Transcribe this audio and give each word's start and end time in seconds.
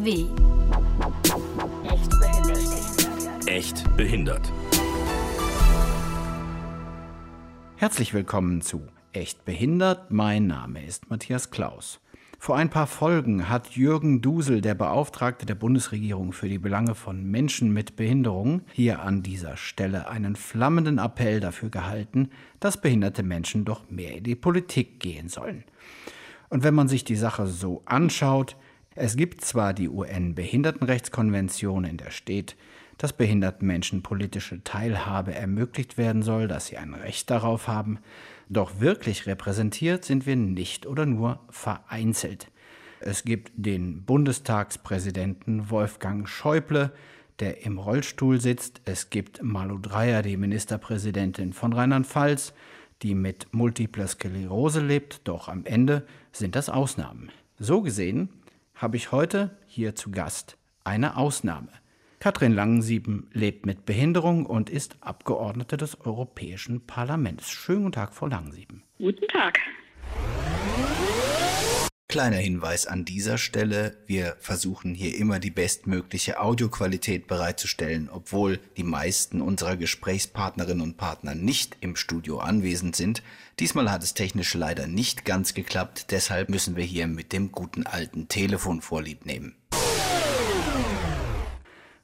EBTV. 0.00 0.28
Echt 3.46 3.96
behindert. 3.96 4.52
Herzlich 7.76 8.14
willkommen 8.14 8.62
zu 8.62 8.82
Echt 9.12 9.44
behindert. 9.44 10.10
Mein 10.10 10.46
Name 10.46 10.84
ist 10.84 11.10
Matthias 11.10 11.50
Klaus. 11.50 12.00
Vor 12.38 12.56
ein 12.56 12.70
paar 12.70 12.86
Folgen 12.86 13.48
hat 13.50 13.72
Jürgen 13.72 14.22
Dusel, 14.22 14.62
der 14.62 14.74
Beauftragte 14.74 15.44
der 15.44 15.56
Bundesregierung 15.56 16.32
für 16.32 16.48
die 16.48 16.58
Belange 16.58 16.94
von 16.94 17.24
Menschen 17.24 17.72
mit 17.72 17.96
Behinderung, 17.96 18.62
hier 18.72 19.02
an 19.02 19.22
dieser 19.22 19.56
Stelle 19.58 20.08
einen 20.08 20.36
flammenden 20.36 20.98
Appell 20.98 21.40
dafür 21.40 21.68
gehalten, 21.68 22.30
dass 22.60 22.80
behinderte 22.80 23.22
Menschen 23.22 23.66
doch 23.66 23.90
mehr 23.90 24.16
in 24.16 24.24
die 24.24 24.36
Politik 24.36 25.00
gehen 25.00 25.28
sollen. 25.28 25.64
Und 26.48 26.64
wenn 26.64 26.74
man 26.74 26.88
sich 26.88 27.04
die 27.04 27.16
Sache 27.16 27.46
so 27.46 27.82
anschaut, 27.84 28.56
es 29.00 29.16
gibt 29.16 29.40
zwar 29.40 29.72
die 29.72 29.88
UN-Behindertenrechtskonvention, 29.88 31.84
in 31.84 31.96
der 31.96 32.10
steht, 32.10 32.54
dass 32.98 33.14
behinderten 33.14 33.66
Menschen 33.66 34.02
politische 34.02 34.62
Teilhabe 34.62 35.34
ermöglicht 35.34 35.96
werden 35.96 36.20
soll, 36.20 36.48
dass 36.48 36.66
sie 36.66 36.76
ein 36.76 36.92
Recht 36.92 37.30
darauf 37.30 37.66
haben, 37.66 37.98
doch 38.50 38.78
wirklich 38.80 39.26
repräsentiert 39.26 40.04
sind 40.04 40.26
wir 40.26 40.36
nicht 40.36 40.86
oder 40.86 41.06
nur 41.06 41.40
vereinzelt. 41.48 42.50
Es 43.00 43.24
gibt 43.24 43.52
den 43.56 44.04
Bundestagspräsidenten 44.04 45.70
Wolfgang 45.70 46.28
Schäuble, 46.28 46.92
der 47.38 47.64
im 47.64 47.78
Rollstuhl 47.78 48.38
sitzt. 48.38 48.82
Es 48.84 49.08
gibt 49.08 49.42
Malu 49.42 49.78
Dreyer, 49.78 50.20
die 50.20 50.36
Ministerpräsidentin 50.36 51.54
von 51.54 51.72
Rheinland-Pfalz, 51.72 52.52
die 53.00 53.14
mit 53.14 53.46
Multipler 53.52 54.08
Sklerose 54.08 54.80
lebt, 54.80 55.22
doch 55.24 55.48
am 55.48 55.64
Ende 55.64 56.06
sind 56.32 56.54
das 56.54 56.68
Ausnahmen. 56.68 57.30
So 57.58 57.80
gesehen 57.80 58.28
habe 58.80 58.96
ich 58.96 59.12
heute 59.12 59.50
hier 59.66 59.94
zu 59.94 60.10
Gast 60.10 60.56
eine 60.84 61.18
Ausnahme. 61.18 61.68
Katrin 62.18 62.54
Langensieben 62.54 63.28
lebt 63.32 63.66
mit 63.66 63.84
Behinderung 63.84 64.46
und 64.46 64.70
ist 64.70 64.96
Abgeordnete 65.02 65.76
des 65.76 66.00
Europäischen 66.00 66.86
Parlaments. 66.86 67.50
Schönen 67.50 67.82
guten 67.82 67.92
Tag, 67.92 68.14
Frau 68.14 68.26
Langensieben. 68.26 68.82
Guten 68.98 69.28
Tag. 69.28 69.58
Kleiner 72.10 72.38
Hinweis 72.38 72.86
an 72.88 73.04
dieser 73.04 73.38
Stelle. 73.38 73.96
Wir 74.08 74.34
versuchen 74.40 74.96
hier 74.96 75.16
immer 75.16 75.38
die 75.38 75.52
bestmögliche 75.52 76.40
Audioqualität 76.40 77.28
bereitzustellen, 77.28 78.08
obwohl 78.10 78.58
die 78.76 78.82
meisten 78.82 79.40
unserer 79.40 79.76
Gesprächspartnerinnen 79.76 80.82
und 80.82 80.96
Partner 80.96 81.36
nicht 81.36 81.76
im 81.80 81.94
Studio 81.94 82.40
anwesend 82.40 82.96
sind. 82.96 83.22
Diesmal 83.60 83.92
hat 83.92 84.02
es 84.02 84.14
technisch 84.14 84.54
leider 84.54 84.88
nicht 84.88 85.24
ganz 85.24 85.54
geklappt, 85.54 86.06
deshalb 86.10 86.48
müssen 86.48 86.74
wir 86.74 86.82
hier 86.82 87.06
mit 87.06 87.32
dem 87.32 87.52
guten 87.52 87.86
alten 87.86 88.26
Telefon 88.26 88.80
vorlieb 88.80 89.24
nehmen. 89.24 89.54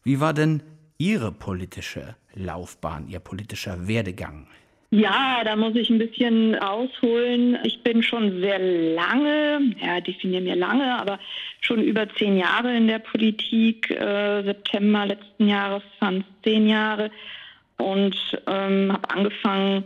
Wie 0.05 0.21
war 0.21 0.35
denn 0.35 0.63
Ihre 0.99 1.33
politische 1.33 2.15
Laufbahn, 2.33 3.09
Ihr 3.09 3.19
politischer 3.19 3.89
Werdegang? 3.89 4.47
Ja, 4.97 5.43
da 5.45 5.57
muss 5.57 5.75
ich 5.75 5.91
ein 5.91 5.99
bisschen 5.99 6.59
ausholen. 6.59 7.59
Ich 7.65 7.83
bin 7.83 8.03
schon 8.03 8.41
sehr 8.41 8.59
lange, 8.59 9.75
ja, 9.79 10.01
definiere 10.01 10.41
mir 10.41 10.57
lange, 10.57 10.99
aber 10.99 11.19
schon 11.61 11.83
über 11.83 12.09
zehn 12.15 12.39
Jahre 12.39 12.75
in 12.75 12.89
der 12.89 13.01
Politik. 13.01 13.91
Äh, 13.91 14.43
September 14.43 15.05
letzten 15.05 15.49
Jahres 15.49 15.83
waren 16.01 16.21
es 16.21 16.43
zehn 16.45 16.67
Jahre 16.67 17.11
und 17.77 18.17
ähm, 18.47 18.91
habe 18.91 19.11
angefangen 19.11 19.85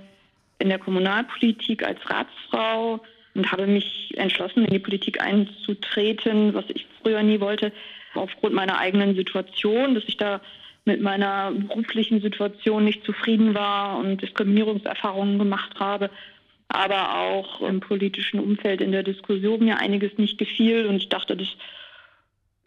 in 0.60 0.68
der 0.68 0.78
Kommunalpolitik 0.78 1.82
als 1.82 1.98
Ratsfrau 2.08 3.00
und 3.34 3.50
habe 3.50 3.66
mich 3.66 4.12
entschlossen, 4.16 4.64
in 4.64 4.70
die 4.70 4.78
Politik 4.78 5.20
einzutreten, 5.20 6.54
was 6.54 6.66
ich 6.68 6.86
früher 7.02 7.24
nie 7.24 7.40
wollte, 7.40 7.72
aufgrund 8.14 8.54
meiner 8.54 8.78
eigenen 8.78 9.16
Situation, 9.16 9.96
dass 9.96 10.04
ich 10.06 10.18
da 10.18 10.40
mit 10.84 11.00
meiner 11.00 11.52
beruflichen 11.52 12.20
Situation 12.20 12.84
nicht 12.84 13.04
zufrieden 13.04 13.54
war 13.54 13.98
und 13.98 14.22
Diskriminierungserfahrungen 14.22 15.38
gemacht 15.38 15.78
habe, 15.78 16.10
aber 16.68 17.18
auch 17.18 17.60
im 17.60 17.80
politischen 17.80 18.40
Umfeld 18.40 18.80
in 18.80 18.92
der 18.92 19.02
Diskussion 19.02 19.64
mir 19.64 19.78
einiges 19.78 20.16
nicht 20.18 20.38
gefiel 20.38 20.86
und 20.86 20.96
ich 20.96 21.08
dachte, 21.08 21.36
das 21.36 21.48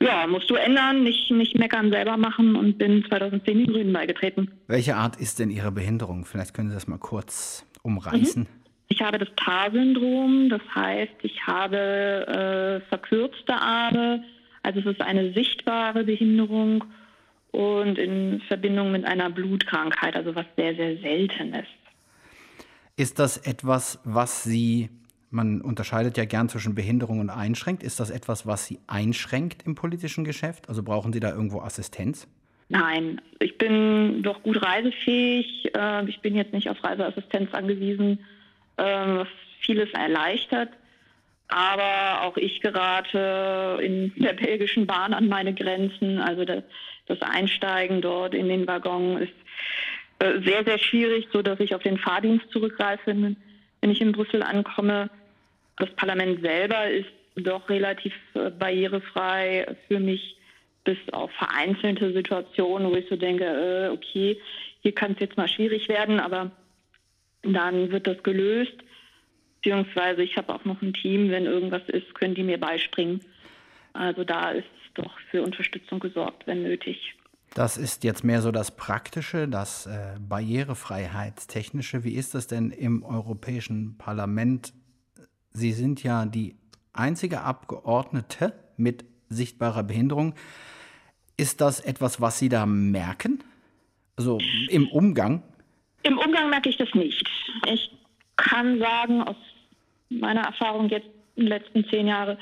ja, 0.02 0.28
musst 0.28 0.50
du 0.50 0.56
ändern, 0.56 1.04
nicht, 1.04 1.32
nicht 1.32 1.58
meckern, 1.58 1.90
selber 1.90 2.18
machen 2.18 2.56
und 2.56 2.78
bin 2.78 3.06
2010 3.06 3.60
den 3.60 3.68
Grünen 3.68 3.94
beigetreten. 3.94 4.52
Welche 4.68 4.96
Art 4.96 5.16
ist 5.16 5.40
denn 5.40 5.50
Ihre 5.50 5.72
Behinderung? 5.72 6.26
Vielleicht 6.26 6.54
können 6.54 6.70
Sie 6.70 6.76
das 6.76 6.88
mal 6.88 6.98
kurz 6.98 7.66
umreißen. 7.84 8.44
Mhm. 8.44 8.64
Ich 8.90 9.02
habe 9.02 9.18
das 9.18 9.30
TAR-Syndrom, 9.38 10.50
das 10.50 10.62
heißt, 10.76 11.14
ich 11.24 11.48
habe 11.48 11.78
äh, 12.84 12.88
verkürzte 12.90 13.54
Arme, 13.54 14.24
also 14.62 14.82
es 14.82 14.86
ist 14.86 15.02
eine 15.02 15.34
sichtbare 15.34 16.04
Behinderung 16.04 16.84
und 17.54 18.00
in 18.00 18.42
Verbindung 18.48 18.92
mit 18.92 19.06
einer 19.06 19.30
Blutkrankheit, 19.30 20.16
also 20.16 20.36
was 20.36 20.46
sehr, 20.58 20.76
sehr 20.76 20.98
selten 20.98 21.54
ist. 21.54 21.68
Ist 22.98 23.20
das 23.20 23.38
etwas, 23.38 24.00
was 24.04 24.44
Sie, 24.44 24.90
man 25.30 25.62
unterscheidet 25.62 26.18
ja 26.18 26.26
gern 26.26 26.50
zwischen 26.50 26.74
Behinderung 26.74 27.20
und 27.20 27.30
einschränkt, 27.30 27.84
ist 27.84 28.00
das 28.00 28.10
etwas, 28.10 28.48
was 28.48 28.66
Sie 28.66 28.80
einschränkt 28.88 29.64
im 29.66 29.76
politischen 29.76 30.24
Geschäft? 30.24 30.68
Also 30.68 30.82
brauchen 30.82 31.14
Sie 31.14 31.20
da 31.20 31.30
irgendwo 31.30 31.62
Assistenz? 31.62 32.28
Nein, 32.70 33.22
ich 33.40 33.58
bin 33.60 34.24
doch 34.24 34.42
gut 34.42 34.64
reisefähig. 34.64 35.72
Ähm, 35.76 36.08
ich 36.08 36.22
bin 36.22 36.36
jetzt 36.36 36.54
nicht 36.54 36.70
auf 36.70 36.84
Reiseassistenz 36.84 37.54
angewiesen, 37.54 38.20
ähm, 38.80 39.18
was 39.18 39.28
vieles 39.60 39.92
erleichtert. 39.92 40.70
Aber 41.50 42.22
auch 42.22 42.38
ich 42.38 42.62
gerate 42.62 43.78
in 43.84 44.12
der 44.16 44.34
belgischen 44.34 44.88
Bahn 44.88 45.14
an 45.14 45.28
meine 45.28 45.54
Grenzen. 45.54 46.18
Also 46.20 46.46
das, 46.46 46.64
das 47.08 47.22
Einsteigen 47.22 48.02
dort 48.02 48.34
in 48.34 48.48
den 48.48 48.68
Waggon 48.68 49.18
ist 49.18 49.34
äh, 50.20 50.42
sehr, 50.42 50.64
sehr 50.64 50.80
schwierig, 50.80 51.28
sodass 51.32 51.60
ich 51.60 51.76
auf 51.76 51.84
den 51.84 51.98
Fahrdienst 51.98 52.50
zurückgreife, 52.52 53.16
wenn 53.16 53.36
ich 53.82 54.02
in 54.02 54.14
Brüssel 54.14 54.44
ankomme. 54.44 55.10
Das 55.78 55.90
Parlament 55.96 56.42
selber 56.42 56.90
ist 56.90 57.10
doch 57.36 57.68
relativ 57.70 58.14
äh, 58.36 58.50
barrierefrei 58.50 59.76
für 59.88 60.00
mich, 60.00 60.38
bis 60.84 60.98
auf 61.12 61.32
vereinzelte 61.32 62.14
Situationen, 62.14 62.92
wo 62.92 62.96
ich 62.96 63.08
so 63.10 63.16
denke, 63.16 63.46
äh, 63.46 63.90
okay, 63.90 64.38
hier 64.82 64.94
kann 64.94 65.14
es 65.14 65.20
jetzt 65.20 65.38
mal 65.38 65.48
schwierig 65.48 65.88
werden, 65.90 66.20
aber 66.20 66.52
dann 67.42 67.92
wird 67.92 68.08
das 68.08 68.22
gelöst. 68.24 68.74
Beziehungsweise 69.62 70.24
ich 70.24 70.38
habe 70.38 70.54
auch 70.54 70.66
noch 70.66 70.82
ein 70.82 70.94
Team, 70.94 71.32
wenn 71.32 71.46
irgendwas 71.46 71.84
ist, 71.88 72.14
können 72.16 72.36
die 72.36 72.44
mir 72.44 72.60
beispringen. 72.60 73.22
Also 73.94 74.24
da 74.24 74.52
ist 74.52 74.68
doch 74.94 75.18
für 75.32 75.44
Unterstützung 75.44 76.00
gesorgt, 76.00 76.48
wenn 76.48 76.64
nötig. 76.64 77.16
Das 77.54 77.78
ist 77.78 78.04
jetzt 78.04 78.24
mehr 78.24 78.42
so 78.42 78.52
das 78.52 78.76
Praktische, 78.76 79.48
das 79.48 79.86
äh, 79.86 80.16
Barrierefreiheitstechnische. 80.20 82.04
Wie 82.04 82.14
ist 82.14 82.34
das 82.34 82.48
denn 82.48 82.72
im 82.72 83.04
Europäischen 83.04 83.98
Parlament? 83.98 84.74
Sie 85.52 85.72
sind 85.72 86.02
ja 86.02 86.26
die 86.26 86.56
einzige 86.94 87.42
Abgeordnete 87.42 88.54
mit 88.78 89.06
sichtbarer 89.30 89.84
Behinderung. 89.84 90.34
Ist 91.38 91.62
das 91.62 91.80
etwas, 91.80 92.22
was 92.22 92.40
Sie 92.40 92.50
da 92.50 92.66
merken? 92.66 93.44
Also 94.16 94.40
im 94.70 94.88
Umgang? 94.90 95.44
Im 96.04 96.18
Umgang 96.18 96.50
merke 96.50 96.70
ich 96.70 96.78
das 96.78 96.94
nicht. 96.94 97.28
Ich 97.68 97.92
kann 98.36 98.80
sagen, 98.80 99.22
aus 99.22 99.36
meiner 100.10 100.42
Erfahrung 100.42 100.90
jetzt 100.90 101.08
in 101.36 101.46
den 101.46 101.50
letzten 101.50 101.86
zehn 101.90 102.08
Jahren 102.08 102.38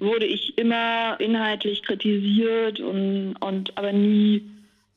wurde 0.00 0.26
ich 0.26 0.56
immer 0.58 1.18
inhaltlich 1.20 1.82
kritisiert 1.82 2.80
und, 2.80 3.36
und 3.40 3.76
aber 3.76 3.92
nie, 3.92 4.42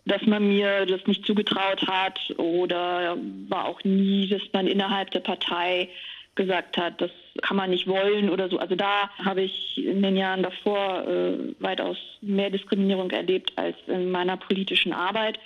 dass 0.05 0.21
man 0.25 0.47
mir 0.47 0.85
das 0.85 1.05
nicht 1.07 1.25
zugetraut 1.25 1.85
hat 1.87 2.19
oder 2.37 3.17
war 3.47 3.65
auch 3.65 3.83
nie, 3.83 4.27
dass 4.27 4.41
man 4.51 4.67
innerhalb 4.67 5.11
der 5.11 5.21
Partei 5.21 5.89
gesagt 6.35 6.77
hat, 6.77 7.00
das 7.00 7.11
kann 7.41 7.57
man 7.57 7.69
nicht 7.69 7.88
wollen 7.88 8.29
oder 8.29 8.50
so. 8.50 8.57
Also 8.57 8.75
da 8.75 9.09
habe 9.23 9.44
ich 9.44 9.77
in 9.77 10.01
den 10.01 10.17
Jahren 10.17 10.44
davor 10.44 11.07
äh, 11.07 11.38
weitaus 11.59 11.97
mehr 12.21 12.49
Diskriminierung 12.49 13.11
erlebt 13.11 13.53
als 13.56 13.75
in 13.88 14.09
meiner 14.09 14.38
politischen 14.38 14.94
Arbeit. 14.94 15.38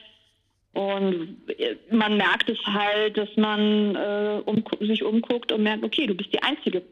Und 0.74 1.38
man 1.92 2.18
merkt 2.18 2.50
es 2.50 2.60
halt, 2.66 3.18
dass 3.18 3.30
man 3.36 3.96
äh, 3.96 4.42
um, 4.46 4.64
sich 4.80 5.04
umguckt 5.04 5.52
und 5.52 5.64
merkt, 5.64 5.84
okay, 5.84 6.06
du 6.06 6.14
bist 6.14 6.32
die 6.34 6.44
Einzige. 6.44 6.84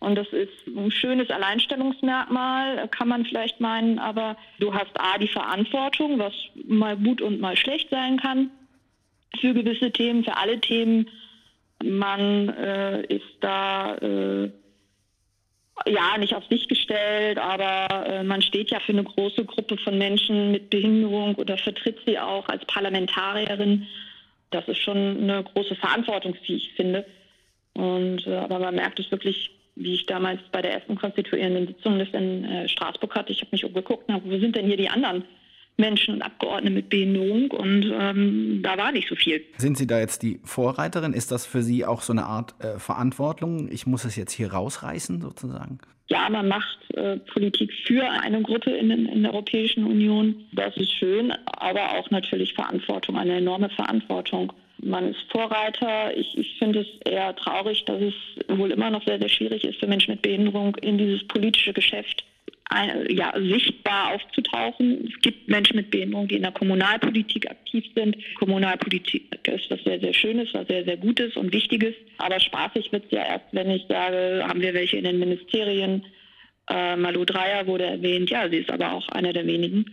Und 0.00 0.14
das 0.14 0.28
ist 0.28 0.66
ein 0.66 0.90
schönes 0.90 1.28
Alleinstellungsmerkmal, 1.30 2.86
kann 2.88 3.08
man 3.08 3.24
vielleicht 3.24 3.60
meinen, 3.60 3.98
aber 3.98 4.36
du 4.60 4.72
hast 4.72 4.98
A, 4.98 5.18
die 5.18 5.28
Verantwortung, 5.28 6.18
was 6.18 6.32
mal 6.66 6.96
gut 6.96 7.20
und 7.20 7.40
mal 7.40 7.56
schlecht 7.56 7.90
sein 7.90 8.18
kann 8.18 8.50
für 9.40 9.54
gewisse 9.54 9.90
Themen, 9.90 10.24
für 10.24 10.36
alle 10.36 10.60
Themen. 10.60 11.10
Man 11.82 12.48
äh, 12.48 13.02
ist 13.06 13.36
da 13.40 13.96
äh, 13.96 14.50
ja, 15.86 16.18
nicht 16.18 16.34
auf 16.34 16.44
sich 16.46 16.68
gestellt, 16.68 17.38
aber 17.38 18.06
äh, 18.06 18.22
man 18.22 18.42
steht 18.42 18.70
ja 18.70 18.80
für 18.80 18.92
eine 18.92 19.04
große 19.04 19.44
Gruppe 19.44 19.76
von 19.78 19.98
Menschen 19.98 20.52
mit 20.52 20.70
Behinderung 20.70 21.34
oder 21.36 21.56
vertritt 21.56 21.98
sie 22.06 22.18
auch 22.18 22.48
als 22.48 22.64
Parlamentarierin. 22.66 23.86
Das 24.50 24.66
ist 24.68 24.78
schon 24.78 24.96
eine 24.96 25.42
große 25.42 25.76
Verantwortung, 25.76 26.36
wie 26.46 26.54
ich 26.54 26.72
finde. 26.74 27.04
Und, 27.74 28.26
äh, 28.26 28.36
aber 28.36 28.58
man 28.58 28.74
merkt 28.74 28.98
es 28.98 29.10
wirklich 29.10 29.50
wie 29.78 29.94
ich 29.94 30.06
damals 30.06 30.40
bei 30.52 30.62
der 30.62 30.72
ersten 30.72 30.96
konstituierenden 30.96 31.68
Sitzung 31.68 31.98
das 31.98 32.08
in 32.12 32.44
äh, 32.44 32.68
Straßburg 32.68 33.14
hatte. 33.14 33.32
Ich 33.32 33.40
habe 33.40 33.50
mich 33.52 33.64
umgeguckt 33.64 34.08
und 34.08 34.14
habe, 34.14 34.30
wo 34.30 34.38
sind 34.38 34.56
denn 34.56 34.66
hier 34.66 34.76
die 34.76 34.88
anderen 34.88 35.24
Menschen 35.78 36.14
und 36.14 36.22
Abgeordnete 36.22 36.74
mit 36.74 36.90
Behinderung? 36.90 37.50
Und 37.50 37.90
ähm, 37.92 38.60
da 38.62 38.76
war 38.76 38.92
nicht 38.92 39.08
so 39.08 39.14
viel. 39.14 39.42
Sind 39.56 39.78
Sie 39.78 39.86
da 39.86 39.98
jetzt 40.00 40.22
die 40.22 40.40
Vorreiterin? 40.44 41.12
Ist 41.12 41.30
das 41.30 41.46
für 41.46 41.62
Sie 41.62 41.84
auch 41.86 42.02
so 42.02 42.12
eine 42.12 42.24
Art 42.24 42.54
äh, 42.62 42.78
Verantwortung? 42.78 43.70
Ich 43.70 43.86
muss 43.86 44.04
es 44.04 44.16
jetzt 44.16 44.32
hier 44.32 44.52
rausreißen, 44.52 45.20
sozusagen? 45.20 45.78
Ja, 46.08 46.28
man 46.30 46.48
macht 46.48 46.78
äh, 46.94 47.18
Politik 47.18 47.70
für 47.86 48.02
eine 48.02 48.42
Gruppe 48.42 48.70
in, 48.70 48.90
in, 48.90 49.22
der 49.22 49.32
Europäischen 49.32 49.84
Union. 49.84 50.46
Das 50.52 50.76
ist 50.76 50.92
schön, 50.92 51.32
aber 51.46 51.92
auch 51.92 52.10
natürlich 52.10 52.54
Verantwortung, 52.54 53.16
eine 53.16 53.36
enorme 53.36 53.68
Verantwortung. 53.70 54.52
Man 54.82 55.10
ist 55.10 55.20
Vorreiter. 55.30 56.16
Ich, 56.16 56.36
ich 56.38 56.58
finde 56.58 56.80
es 56.80 57.10
eher 57.10 57.34
traurig, 57.36 57.84
dass 57.84 58.00
es 58.00 58.14
wohl 58.48 58.70
immer 58.70 58.90
noch 58.90 59.04
sehr, 59.04 59.18
sehr 59.18 59.28
schwierig 59.28 59.64
ist 59.64 59.78
für 59.80 59.86
Menschen 59.86 60.12
mit 60.12 60.22
Behinderung 60.22 60.76
in 60.76 60.98
dieses 60.98 61.26
politische 61.26 61.72
Geschäft 61.72 62.24
ein, 62.70 63.06
ja, 63.08 63.32
sichtbar 63.36 64.14
aufzutauchen. 64.14 65.08
Es 65.08 65.20
gibt 65.22 65.48
Menschen 65.48 65.76
mit 65.76 65.90
Behinderung, 65.90 66.28
die 66.28 66.36
in 66.36 66.42
der 66.42 66.52
Kommunalpolitik 66.52 67.50
aktiv 67.50 67.84
sind. 67.94 68.16
Kommunalpolitik 68.38 69.38
ist 69.46 69.70
was 69.70 69.82
sehr, 69.84 70.00
sehr 70.00 70.12
Schönes, 70.12 70.52
was 70.52 70.68
sehr, 70.68 70.84
sehr 70.84 70.96
Gutes 70.96 71.36
und 71.36 71.52
Wichtiges. 71.52 71.94
Aber 72.18 72.38
spaßig 72.38 72.92
wird 72.92 73.06
es 73.06 73.10
ja 73.12 73.24
erst, 73.24 73.46
wenn 73.52 73.70
ich 73.70 73.84
sage, 73.88 74.44
haben 74.46 74.60
wir 74.60 74.74
welche 74.74 74.98
in 74.98 75.04
den 75.04 75.18
Ministerien. 75.18 76.04
Äh, 76.68 76.96
Malu 76.96 77.24
Dreyer 77.24 77.66
wurde 77.66 77.84
erwähnt, 77.84 78.28
ja, 78.30 78.48
sie 78.48 78.58
ist 78.58 78.70
aber 78.70 78.92
auch 78.92 79.08
einer 79.08 79.32
der 79.32 79.46
wenigen. 79.46 79.86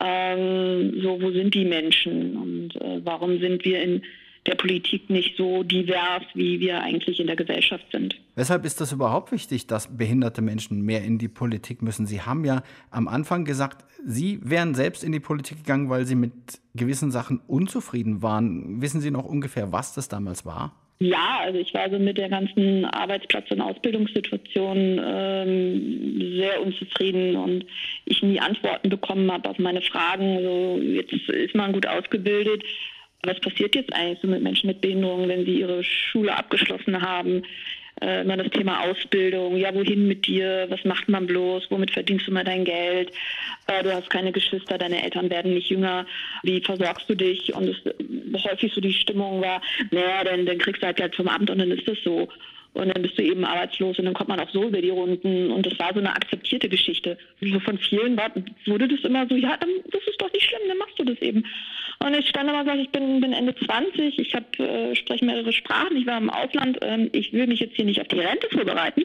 Ähm, 0.00 1.00
so, 1.02 1.20
wo 1.20 1.30
sind 1.30 1.54
die 1.54 1.64
Menschen 1.64 2.36
und 2.36 2.76
äh, 2.76 3.00
warum 3.04 3.38
sind 3.38 3.64
wir 3.64 3.82
in 3.82 4.02
der 4.46 4.54
Politik 4.54 5.10
nicht 5.10 5.36
so 5.36 5.62
divers, 5.62 6.22
wie 6.34 6.60
wir 6.60 6.80
eigentlich 6.80 7.20
in 7.20 7.26
der 7.26 7.36
Gesellschaft 7.36 7.84
sind. 7.92 8.18
Weshalb 8.36 8.64
ist 8.64 8.80
das 8.80 8.92
überhaupt 8.92 9.32
wichtig, 9.32 9.66
dass 9.66 9.96
behinderte 9.96 10.40
Menschen 10.40 10.82
mehr 10.82 11.04
in 11.04 11.18
die 11.18 11.28
Politik 11.28 11.82
müssen? 11.82 12.06
Sie 12.06 12.22
haben 12.22 12.44
ja 12.44 12.62
am 12.90 13.06
Anfang 13.06 13.44
gesagt, 13.44 13.84
Sie 14.06 14.40
wären 14.42 14.74
selbst 14.74 15.04
in 15.04 15.12
die 15.12 15.20
Politik 15.20 15.58
gegangen, 15.58 15.90
weil 15.90 16.06
Sie 16.06 16.14
mit 16.14 16.32
gewissen 16.74 17.10
Sachen 17.10 17.40
unzufrieden 17.46 18.22
waren. 18.22 18.80
Wissen 18.80 19.02
Sie 19.02 19.10
noch 19.10 19.26
ungefähr, 19.26 19.72
was 19.72 19.92
das 19.92 20.08
damals 20.08 20.46
war? 20.46 20.79
Ja, 21.02 21.40
also 21.44 21.58
ich 21.58 21.72
war 21.72 21.88
so 21.88 21.98
mit 21.98 22.18
der 22.18 22.28
ganzen 22.28 22.84
Arbeitsplatz- 22.84 23.50
und 23.50 23.62
Ausbildungssituation 23.62 25.00
ähm, 25.02 26.36
sehr 26.36 26.60
unzufrieden 26.60 27.36
und 27.36 27.64
ich 28.04 28.22
nie 28.22 28.38
Antworten 28.38 28.90
bekommen 28.90 29.32
habe 29.32 29.48
auf 29.48 29.58
meine 29.58 29.80
Fragen. 29.80 30.36
Also 30.36 30.78
jetzt 30.82 31.12
ist 31.12 31.54
man 31.54 31.72
gut 31.72 31.86
ausgebildet, 31.86 32.62
was 33.22 33.40
passiert 33.40 33.74
jetzt 33.74 33.94
eigentlich 33.94 34.18
so 34.20 34.28
mit 34.28 34.42
Menschen 34.42 34.66
mit 34.66 34.82
Behinderungen, 34.82 35.30
wenn 35.30 35.46
sie 35.46 35.60
ihre 35.60 35.82
Schule 35.82 36.36
abgeschlossen 36.36 37.00
haben? 37.00 37.44
Äh, 38.00 38.22
immer 38.22 38.38
das 38.38 38.50
Thema 38.50 38.80
Ausbildung, 38.80 39.56
ja, 39.56 39.74
wohin 39.74 40.08
mit 40.08 40.26
dir, 40.26 40.66
was 40.70 40.82
macht 40.84 41.08
man 41.08 41.26
bloß, 41.26 41.70
womit 41.70 41.90
verdienst 41.90 42.26
du 42.26 42.32
mal 42.32 42.44
dein 42.44 42.64
Geld, 42.64 43.12
äh, 43.66 43.82
du 43.82 43.92
hast 43.92 44.08
keine 44.08 44.32
Geschwister, 44.32 44.78
deine 44.78 45.02
Eltern 45.02 45.28
werden 45.28 45.52
nicht 45.52 45.68
jünger, 45.68 46.06
wie 46.42 46.62
versorgst 46.62 47.10
du 47.10 47.14
dich? 47.14 47.54
Und 47.54 47.68
es 47.68 48.44
häufig 48.44 48.72
so 48.72 48.80
die 48.80 48.94
Stimmung 48.94 49.42
war, 49.42 49.60
naja, 49.90 50.24
dann, 50.24 50.46
dann 50.46 50.58
kriegst 50.58 50.82
du 50.82 50.86
halt 50.86 50.96
Geld 50.96 51.14
zum 51.14 51.28
Abend 51.28 51.50
und 51.50 51.58
dann 51.58 51.70
ist 51.70 51.86
das 51.86 51.98
so. 52.02 52.28
Und 52.72 52.88
dann 52.88 53.02
bist 53.02 53.18
du 53.18 53.22
eben 53.22 53.44
arbeitslos 53.44 53.98
und 53.98 54.04
dann 54.04 54.14
kommt 54.14 54.28
man 54.28 54.38
auch 54.38 54.50
so 54.50 54.68
über 54.68 54.80
die 54.80 54.90
Runden. 54.90 55.50
Und 55.50 55.66
das 55.66 55.76
war 55.78 55.92
so 55.92 55.98
eine 55.98 56.14
akzeptierte 56.14 56.68
Geschichte. 56.68 57.18
So 57.40 57.58
von 57.60 57.76
vielen 57.78 58.16
war, 58.16 58.30
wurde 58.66 58.86
das 58.86 59.00
immer 59.00 59.26
so, 59.28 59.34
ja, 59.34 59.58
das 59.58 60.02
ist 60.06 60.22
doch 60.22 60.32
nicht 60.32 60.46
schlimm, 60.46 60.68
dann 60.68 60.78
machst 60.78 60.98
du 60.98 61.04
das 61.04 61.18
eben. 61.18 61.44
Und 62.02 62.14
ich 62.14 62.28
stand 62.28 62.48
immer 62.48 62.60
und 62.60 62.66
sage, 62.66 62.80
ich 62.80 62.90
bin, 62.90 63.20
bin 63.20 63.34
Ende 63.34 63.54
20, 63.54 64.18
ich 64.18 64.34
hab, 64.34 64.58
äh, 64.58 64.94
spreche 64.96 65.24
mehrere 65.24 65.52
Sprachen, 65.52 65.96
ich 65.96 66.06
war 66.06 66.16
im 66.16 66.30
Ausland, 66.30 66.78
ähm, 66.80 67.10
ich 67.12 67.32
will 67.32 67.46
mich 67.46 67.60
jetzt 67.60 67.76
hier 67.76 67.84
nicht 67.84 68.00
auf 68.00 68.08
die 68.08 68.20
Rente 68.20 68.48
vorbereiten. 68.50 69.04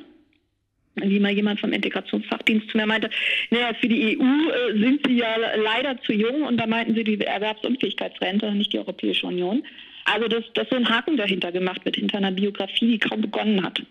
Wie 0.95 1.19
mal 1.19 1.31
jemand 1.33 1.59
vom 1.59 1.73
Integrationsfachdienst 1.73 2.69
zu 2.69 2.77
mir 2.77 2.85
meinte, 2.85 3.09
naja, 3.49 3.73
für 3.73 3.89
die 3.89 4.17
EU 4.17 4.23
äh, 4.23 4.79
sind 4.79 5.05
sie 5.05 5.17
ja 5.17 5.35
leider 5.57 6.01
zu 6.03 6.13
jung 6.13 6.43
und 6.43 6.55
da 6.55 6.67
meinten 6.67 6.95
sie 6.95 7.03
die 7.03 7.19
Erwerbsunfähigkeitsrente, 7.19 8.53
nicht 8.53 8.71
die 8.71 8.79
Europäische 8.79 9.27
Union. 9.27 9.63
Also 10.05 10.29
dass, 10.29 10.45
dass 10.53 10.69
so 10.69 10.77
ein 10.77 10.87
Haken 10.87 11.17
dahinter 11.17 11.51
gemacht 11.51 11.83
wird, 11.83 11.97
hinter 11.97 12.19
einer 12.19 12.31
Biografie, 12.31 12.91
die 12.91 12.99
kaum 12.99 13.19
begonnen 13.19 13.61
hat. 13.61 13.81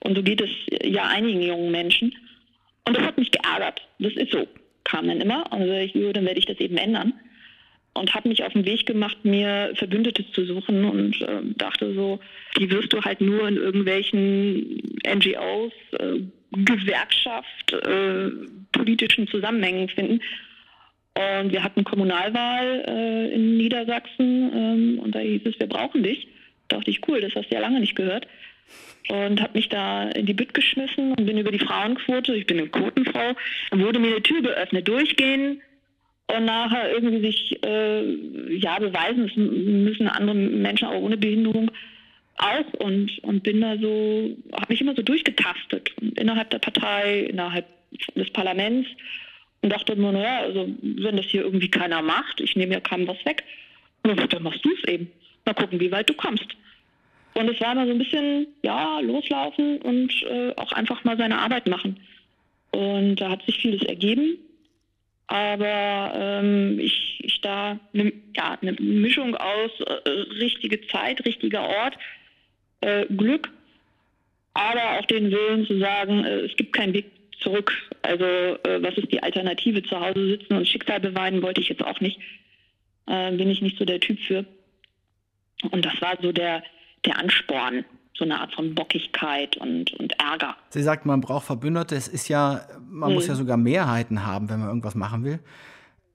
Und 0.00 0.16
so 0.16 0.22
geht 0.22 0.42
es 0.42 0.50
ja 0.84 1.06
einigen 1.06 1.40
jungen 1.40 1.70
Menschen. 1.70 2.14
Und 2.86 2.94
das 2.94 3.04
hat 3.04 3.16
mich 3.16 3.30
geärgert. 3.30 3.80
Das 4.00 4.12
ist 4.12 4.32
so, 4.32 4.46
kam 4.84 5.08
dann 5.08 5.22
immer. 5.22 5.50
Und 5.50 5.62
also 5.62 5.72
ich, 5.72 5.92
dann 6.12 6.26
werde 6.26 6.38
ich 6.38 6.46
das 6.46 6.60
eben 6.60 6.76
ändern. 6.76 7.14
Und 7.96 8.12
habe 8.12 8.28
mich 8.28 8.42
auf 8.42 8.52
den 8.52 8.66
Weg 8.66 8.86
gemacht, 8.86 9.18
mir 9.22 9.72
Verbündete 9.76 10.28
zu 10.32 10.44
suchen 10.44 10.84
und 10.84 11.22
äh, 11.22 11.42
dachte 11.56 11.94
so, 11.94 12.18
die 12.58 12.68
wirst 12.70 12.92
du 12.92 13.00
halt 13.02 13.20
nur 13.20 13.46
in 13.46 13.56
irgendwelchen 13.56 14.82
NGOs, 15.06 15.72
äh, 16.00 16.20
Gewerkschaft, 16.50 17.72
äh, 17.72 18.30
politischen 18.72 19.28
Zusammenhängen 19.28 19.88
finden. 19.88 20.20
Und 21.14 21.52
wir 21.52 21.62
hatten 21.62 21.84
Kommunalwahl 21.84 22.84
äh, 22.88 23.34
in 23.34 23.56
Niedersachsen 23.56 24.52
ähm, 24.52 24.98
und 24.98 25.14
da 25.14 25.20
hieß 25.20 25.42
es, 25.44 25.60
wir 25.60 25.68
brauchen 25.68 26.02
dich. 26.02 26.26
Da 26.66 26.76
dachte 26.76 26.90
ich, 26.90 27.06
cool, 27.06 27.20
das 27.20 27.34
hast 27.36 27.50
du 27.50 27.54
ja 27.54 27.60
lange 27.60 27.78
nicht 27.78 27.94
gehört. 27.94 28.26
Und 29.08 29.40
habe 29.40 29.52
mich 29.54 29.68
da 29.68 30.08
in 30.10 30.26
die 30.26 30.34
Bütt 30.34 30.54
geschmissen 30.54 31.12
und 31.12 31.26
bin 31.26 31.38
über 31.38 31.52
die 31.52 31.58
Frauenquote, 31.58 32.34
ich 32.34 32.46
bin 32.46 32.58
eine 32.58 32.68
Quotenfrau, 32.68 33.34
dann 33.70 33.84
wurde 33.84 34.00
mir 34.00 34.08
eine 34.08 34.22
Tür 34.22 34.42
geöffnet, 34.42 34.88
durchgehen 34.88 35.60
nachher 36.28 36.92
irgendwie 36.92 37.26
sich 37.26 37.62
äh, 37.64 38.54
ja 38.56 38.78
beweisen, 38.78 39.30
müssen 39.84 40.08
andere 40.08 40.34
Menschen 40.34 40.88
auch 40.88 41.00
ohne 41.00 41.16
Behinderung 41.16 41.70
auch 42.36 42.74
und, 42.80 43.18
und 43.22 43.42
bin 43.42 43.60
da 43.60 43.76
so, 43.76 44.36
habe 44.52 44.66
mich 44.68 44.80
immer 44.80 44.94
so 44.94 45.02
durchgetastet 45.02 45.90
innerhalb 46.16 46.50
der 46.50 46.58
Partei, 46.58 47.20
innerhalb 47.20 47.66
des 48.16 48.30
Parlaments 48.30 48.88
und 49.62 49.70
dachte 49.70 49.96
mir, 49.96 50.12
naja, 50.12 50.40
also 50.40 50.68
wenn 50.82 51.16
das 51.16 51.26
hier 51.26 51.42
irgendwie 51.42 51.70
keiner 51.70 52.02
macht, 52.02 52.40
ich 52.40 52.56
nehme 52.56 52.74
ja 52.74 52.80
keinem 52.80 53.06
was 53.06 53.24
weg, 53.24 53.44
dann 54.02 54.42
machst 54.42 54.64
du 54.64 54.70
es 54.72 54.88
eben. 54.88 55.10
Mal 55.44 55.54
gucken, 55.54 55.80
wie 55.80 55.92
weit 55.92 56.08
du 56.08 56.14
kommst. 56.14 56.46
Und 57.34 57.48
es 57.48 57.60
war 57.60 57.72
immer 57.72 57.86
so 57.86 57.92
ein 57.92 57.98
bisschen, 57.98 58.46
ja, 58.62 59.00
loslaufen 59.00 59.78
und 59.82 60.22
äh, 60.22 60.52
auch 60.56 60.72
einfach 60.72 61.02
mal 61.04 61.16
seine 61.16 61.38
Arbeit 61.38 61.68
machen. 61.68 61.98
Und 62.70 63.16
da 63.16 63.30
hat 63.30 63.44
sich 63.44 63.58
vieles 63.58 63.82
ergeben. 63.82 64.38
Aber 65.26 66.12
ähm, 66.14 66.78
ich, 66.78 67.20
ich 67.22 67.40
da 67.40 67.78
eine, 67.94 68.12
ja, 68.36 68.58
eine 68.60 68.72
Mischung 68.72 69.34
aus 69.36 69.70
äh, 69.80 70.10
richtige 70.10 70.86
Zeit, 70.88 71.24
richtiger 71.24 71.62
Ort, 71.62 71.96
äh, 72.82 73.06
Glück, 73.06 73.50
aber 74.52 74.98
auch 74.98 75.06
den 75.06 75.30
Willen 75.30 75.66
zu 75.66 75.78
sagen, 75.78 76.24
äh, 76.24 76.40
es 76.40 76.56
gibt 76.56 76.74
keinen 76.74 76.94
Weg 76.94 77.06
zurück. 77.40 77.72
Also 78.02 78.24
äh, 78.24 78.82
was 78.82 78.96
ist 78.96 79.12
die 79.12 79.22
Alternative? 79.22 79.82
Zu 79.82 79.98
Hause 79.98 80.28
sitzen 80.28 80.54
und 80.54 80.68
Schicksal 80.68 81.00
beweinen 81.00 81.42
wollte 81.42 81.60
ich 81.60 81.68
jetzt 81.68 81.82
auch 81.82 82.00
nicht. 82.00 82.20
Äh, 83.06 83.32
bin 83.32 83.50
ich 83.50 83.62
nicht 83.62 83.78
so 83.78 83.84
der 83.84 84.00
Typ 84.00 84.18
für. 84.20 84.44
Und 85.70 85.84
das 85.84 86.00
war 86.00 86.18
so 86.20 86.32
der, 86.32 86.62
der 87.04 87.18
Ansporn, 87.18 87.84
so 88.16 88.24
eine 88.24 88.40
Art 88.40 88.54
von 88.54 88.74
Bockigkeit 88.74 89.56
und, 89.56 89.92
und 89.94 90.18
Ärger. 90.20 90.56
Sie 90.70 90.82
sagt, 90.82 91.04
man 91.04 91.20
braucht 91.20 91.46
Verbündete. 91.46 91.96
Es 91.96 92.08
ist 92.08 92.28
ja, 92.28 92.60
man 92.88 93.10
mhm. 93.10 93.14
muss 93.16 93.26
ja 93.26 93.34
sogar 93.34 93.56
Mehrheiten 93.56 94.24
haben, 94.24 94.48
wenn 94.48 94.60
man 94.60 94.68
irgendwas 94.68 94.94
machen 94.94 95.24
will. 95.24 95.40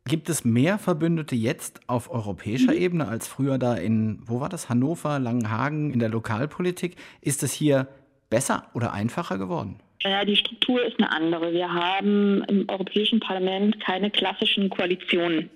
Gibt 0.06 0.30
es 0.30 0.46
mehr 0.46 0.80
Verbündete 0.80 1.36
jetzt 1.36 1.82
auf 1.88 2.10
europäischer 2.10 2.72
mhm. 2.72 2.80
Ebene 2.80 3.08
als 3.08 3.28
früher 3.28 3.58
da 3.58 3.76
in, 3.76 4.22
wo 4.26 4.40
war 4.40 4.50
das, 4.50 4.70
Hannover, 4.70 5.20
Langenhagen, 5.20 5.92
in 5.92 6.00
der 6.00 6.10
Lokalpolitik? 6.10 6.96
Ist 7.22 7.44
es 7.44 7.54
hier 7.54 7.88
besser 8.30 8.68
oder 8.74 8.94
einfacher 8.94 9.38
geworden? 9.38 9.80
Ja, 10.02 10.24
die 10.24 10.38
Struktur 10.38 10.84
ist 10.84 10.98
eine 10.98 11.12
andere. 11.12 11.52
Wir 11.52 11.72
haben 11.74 12.44
im 12.46 12.70
Europäischen 12.70 13.20
Parlament 13.20 13.80
keine 13.82 14.10
klassischen 14.10 14.70
Koalitionen, 14.70 15.50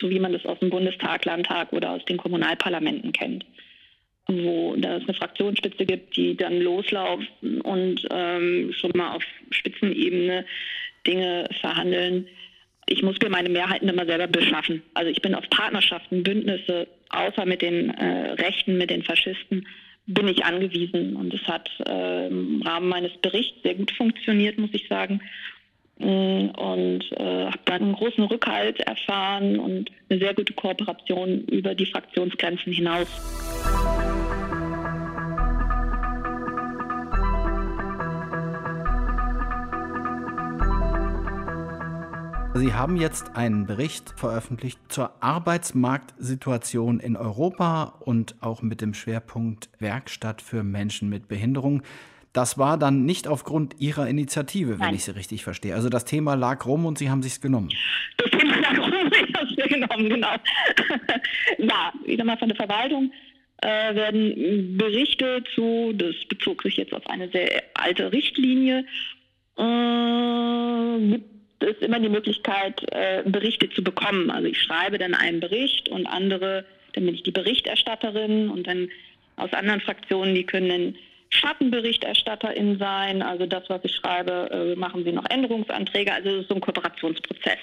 so 0.00 0.08
wie 0.08 0.18
man 0.18 0.32
das 0.32 0.46
aus 0.46 0.58
dem 0.60 0.70
Bundestag, 0.70 1.26
Landtag 1.26 1.72
oder 1.72 1.90
aus 1.90 2.04
den 2.06 2.16
Kommunalparlamenten 2.16 3.12
kennt, 3.12 3.44
wo 4.44 4.74
es 4.74 4.84
eine 4.84 5.14
Fraktionsspitze 5.14 5.84
gibt, 5.84 6.16
die 6.16 6.36
dann 6.36 6.60
loslaufen 6.60 7.60
und 7.62 8.06
ähm, 8.10 8.72
schon 8.72 8.92
mal 8.94 9.16
auf 9.16 9.22
Spitzenebene 9.50 10.44
Dinge 11.06 11.48
verhandeln. 11.60 12.28
Ich 12.86 13.02
muss 13.02 13.16
mir 13.22 13.30
meine 13.30 13.48
Mehrheiten 13.48 13.88
immer 13.88 14.06
selber 14.06 14.26
beschaffen. 14.26 14.82
Also 14.94 15.10
ich 15.10 15.22
bin 15.22 15.34
auf 15.34 15.48
Partnerschaften, 15.50 16.22
Bündnisse, 16.22 16.88
außer 17.10 17.46
mit 17.46 17.62
den 17.62 17.90
äh, 17.90 18.32
Rechten, 18.32 18.76
mit 18.76 18.90
den 18.90 19.02
Faschisten, 19.02 19.66
bin 20.06 20.28
ich 20.28 20.44
angewiesen. 20.44 21.16
Und 21.16 21.32
es 21.32 21.42
hat 21.42 21.70
äh, 21.86 22.26
im 22.26 22.62
Rahmen 22.62 22.88
meines 22.88 23.12
Berichts 23.22 23.62
sehr 23.62 23.74
gut 23.74 23.92
funktioniert, 23.92 24.58
muss 24.58 24.70
ich 24.72 24.88
sagen. 24.88 25.20
Mm, 25.98 26.50
und 26.56 27.04
äh, 27.12 27.46
habe 27.46 27.60
dann 27.66 27.82
einen 27.82 27.92
großen 27.92 28.24
Rückhalt 28.24 28.80
erfahren 28.80 29.58
und 29.58 29.90
eine 30.08 30.18
sehr 30.18 30.34
gute 30.34 30.52
Kooperation 30.52 31.44
über 31.44 31.74
die 31.74 31.86
Fraktionsgrenzen 31.86 32.72
hinaus. 32.72 33.08
Sie 42.62 42.74
haben 42.74 42.96
jetzt 42.96 43.34
einen 43.34 43.66
Bericht 43.66 44.14
veröffentlicht 44.16 44.78
zur 44.86 45.10
Arbeitsmarktsituation 45.20 47.00
in 47.00 47.16
Europa 47.16 47.94
und 47.98 48.36
auch 48.40 48.62
mit 48.62 48.80
dem 48.80 48.94
Schwerpunkt 48.94 49.68
Werkstatt 49.80 50.40
für 50.40 50.62
Menschen 50.62 51.08
mit 51.08 51.26
Behinderung. 51.26 51.82
Das 52.32 52.58
war 52.58 52.78
dann 52.78 53.04
nicht 53.04 53.26
aufgrund 53.26 53.80
Ihrer 53.80 54.06
Initiative, 54.06 54.74
wenn 54.74 54.78
Nein. 54.78 54.94
ich 54.94 55.02
Sie 55.02 55.10
richtig 55.10 55.42
verstehe. 55.42 55.74
Also 55.74 55.88
das 55.88 56.04
Thema 56.04 56.34
lag 56.34 56.64
rum 56.64 56.86
und 56.86 56.98
Sie 56.98 57.10
haben 57.10 57.20
sich's 57.20 57.40
genommen. 57.40 57.68
Das 58.18 58.30
Thema 58.30 58.56
lag 58.60 58.78
rum, 58.78 58.92
ich 59.10 59.34
habe 59.34 59.48
es 59.48 59.68
genommen, 59.68 60.08
genau. 60.08 60.36
ja, 61.58 61.92
wieder 62.06 62.22
mal 62.22 62.38
von 62.38 62.48
der 62.48 62.56
Verwaltung 62.56 63.10
äh, 63.56 63.92
werden 63.92 64.78
Berichte 64.78 65.42
zu, 65.56 65.94
das 65.94 66.14
bezog 66.28 66.62
sich 66.62 66.76
jetzt 66.76 66.94
auf 66.94 67.08
eine 67.08 67.28
sehr 67.30 67.60
alte 67.74 68.12
Richtlinie, 68.12 68.86
äh, 69.58 71.18
es 71.62 71.78
immer 71.78 72.00
die 72.00 72.08
Möglichkeit, 72.08 72.82
äh, 72.92 73.22
Berichte 73.24 73.68
zu 73.70 73.82
bekommen. 73.82 74.30
Also 74.30 74.48
ich 74.48 74.60
schreibe 74.60 74.98
dann 74.98 75.14
einen 75.14 75.40
Bericht 75.40 75.88
und 75.88 76.06
andere, 76.06 76.64
dann 76.94 77.06
bin 77.06 77.14
ich 77.14 77.22
die 77.22 77.30
Berichterstatterin 77.30 78.48
und 78.50 78.66
dann 78.66 78.88
aus 79.36 79.52
anderen 79.52 79.80
Fraktionen, 79.80 80.34
die 80.34 80.44
können 80.44 80.68
dann 80.68 80.94
Schattenberichterstatterin 81.30 82.78
sein. 82.78 83.22
Also 83.22 83.46
das, 83.46 83.68
was 83.68 83.80
ich 83.84 83.94
schreibe, 83.94 84.50
äh, 84.50 84.76
machen 84.78 85.04
sie 85.04 85.12
noch 85.12 85.28
Änderungsanträge. 85.30 86.12
Also 86.12 86.28
es 86.28 86.42
ist 86.42 86.48
so 86.48 86.54
ein 86.54 86.60
Kooperationsprozess. 86.60 87.58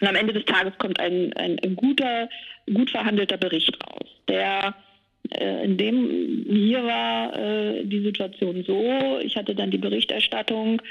Und 0.00 0.08
am 0.08 0.16
Ende 0.16 0.32
des 0.32 0.44
Tages 0.44 0.72
kommt 0.78 0.98
ein, 0.98 1.32
ein, 1.34 1.58
ein 1.60 1.76
guter, 1.76 2.28
gut 2.72 2.90
verhandelter 2.90 3.36
Bericht 3.36 3.76
raus, 3.86 4.08
der 4.28 4.74
äh, 5.30 5.64
in 5.64 5.76
dem 5.76 6.44
hier 6.48 6.84
war 6.84 7.36
äh, 7.36 7.84
die 7.84 8.02
Situation 8.02 8.64
so, 8.64 9.18
ich 9.22 9.36
hatte 9.36 9.54
dann 9.54 9.70
die 9.70 9.78
Berichterstattung 9.78 10.82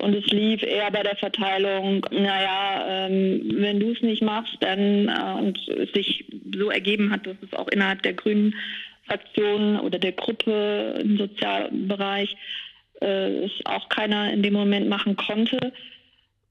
und 0.00 0.14
es 0.14 0.26
lief 0.26 0.62
eher 0.62 0.90
bei 0.90 1.02
der 1.02 1.16
Verteilung, 1.16 2.06
naja, 2.10 2.84
ähm, 2.88 3.42
wenn 3.54 3.80
du 3.80 3.92
es 3.92 4.00
nicht 4.00 4.22
machst, 4.22 4.56
dann 4.60 5.08
äh, 5.08 5.38
und 5.40 5.58
es 5.68 5.92
sich 5.92 6.24
so 6.56 6.70
ergeben 6.70 7.10
hat, 7.10 7.26
dass 7.26 7.36
es 7.42 7.52
auch 7.52 7.68
innerhalb 7.68 8.02
der 8.02 8.14
Grünen 8.14 8.54
Fraktion 9.06 9.80
oder 9.80 9.98
der 9.98 10.12
Gruppe 10.12 11.00
im 11.02 11.16
Sozialbereich 11.16 12.36
äh, 13.00 13.44
es 13.44 13.52
auch 13.64 13.88
keiner 13.88 14.32
in 14.32 14.42
dem 14.42 14.52
Moment 14.52 14.88
machen 14.88 15.16
konnte. 15.16 15.72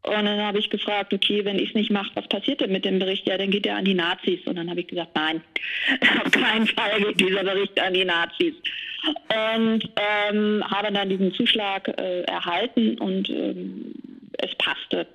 Und 0.07 0.25
dann 0.25 0.41
habe 0.41 0.59
ich 0.59 0.69
gefragt, 0.69 1.13
okay, 1.13 1.43
wenn 1.43 1.59
ich 1.59 1.69
es 1.69 1.75
nicht 1.75 1.91
mache, 1.91 2.11
was 2.15 2.27
passiert 2.27 2.61
denn 2.61 2.71
mit 2.71 2.85
dem 2.85 2.99
Bericht? 2.99 3.27
Ja, 3.27 3.37
dann 3.37 3.51
geht 3.51 3.65
er 3.65 3.75
an 3.75 3.85
die 3.85 3.93
Nazis. 3.93 4.39
Und 4.45 4.55
dann 4.55 4.69
habe 4.69 4.79
ich 4.79 4.87
gesagt, 4.87 5.11
nein, 5.15 5.41
auf 6.23 6.31
keinen 6.31 6.67
Fall 6.67 7.01
geht 7.01 7.19
dieser 7.19 7.43
Bericht 7.43 7.79
an 7.79 7.93
die 7.93 8.05
Nazis. 8.05 8.53
Und 9.05 9.89
ähm, 9.95 10.63
habe 10.69 10.91
dann 10.91 11.09
diesen 11.09 11.33
Zuschlag 11.33 11.87
äh, 11.99 12.21
erhalten 12.23 12.97
und 12.99 13.29
ähm, 13.29 13.93
es 14.37 14.53
passte. 14.55 15.07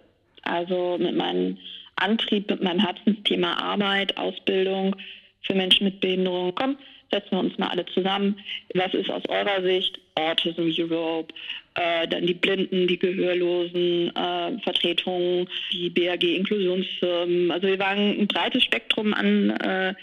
Also 0.42 0.98
mit 0.98 1.16
meinem 1.16 1.58
Antrieb, 1.96 2.50
mit 2.50 2.62
meinem 2.62 2.80
Herzensthema 2.80 3.54
Arbeit, 3.54 4.16
Ausbildung 4.16 4.96
für 5.42 5.54
Menschen 5.54 5.84
mit 5.84 6.00
Behinderung. 6.00 6.54
Komm, 6.54 6.76
setzen 7.10 7.30
wir 7.32 7.40
uns 7.40 7.58
mal 7.58 7.68
alle 7.68 7.86
zusammen. 7.86 8.38
Was 8.74 8.94
ist 8.94 9.10
aus 9.10 9.22
eurer 9.28 9.62
Sicht 9.62 10.00
Autism 10.14 10.70
Europe? 10.76 11.32
Äh, 11.74 12.06
dann 12.08 12.26
die 12.26 12.34
Blinden, 12.34 12.86
die 12.86 12.98
Gehörlosen, 12.98 14.14
äh, 14.14 14.58
Vertretungen, 14.62 15.48
die 15.72 15.90
BAG 15.90 16.22
Inklusionsfirmen. 16.22 17.50
Also 17.50 17.66
wir 17.66 17.78
waren 17.78 18.20
ein 18.20 18.26
breites 18.26 18.64
Spektrum 18.64 19.14
an, 19.14 19.50
äh, 19.50 19.94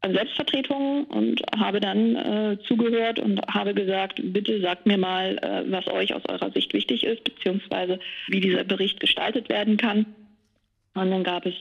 an 0.00 0.12
Selbstvertretungen 0.14 1.04
und 1.04 1.42
habe 1.56 1.80
dann 1.80 2.16
äh, 2.16 2.58
zugehört 2.66 3.18
und 3.18 3.40
habe 3.48 3.74
gesagt, 3.74 4.20
bitte 4.22 4.60
sagt 4.60 4.86
mir 4.86 4.96
mal, 4.96 5.38
äh, 5.38 5.70
was 5.70 5.86
euch 5.88 6.14
aus 6.14 6.22
eurer 6.28 6.50
Sicht 6.52 6.72
wichtig 6.72 7.04
ist, 7.04 7.24
beziehungsweise 7.24 7.98
wie 8.28 8.40
dieser 8.40 8.64
Bericht 8.64 9.00
gestaltet 9.00 9.48
werden 9.48 9.76
kann. 9.76 10.06
Und 10.94 11.10
dann 11.10 11.24
gab 11.24 11.46
es 11.46 11.54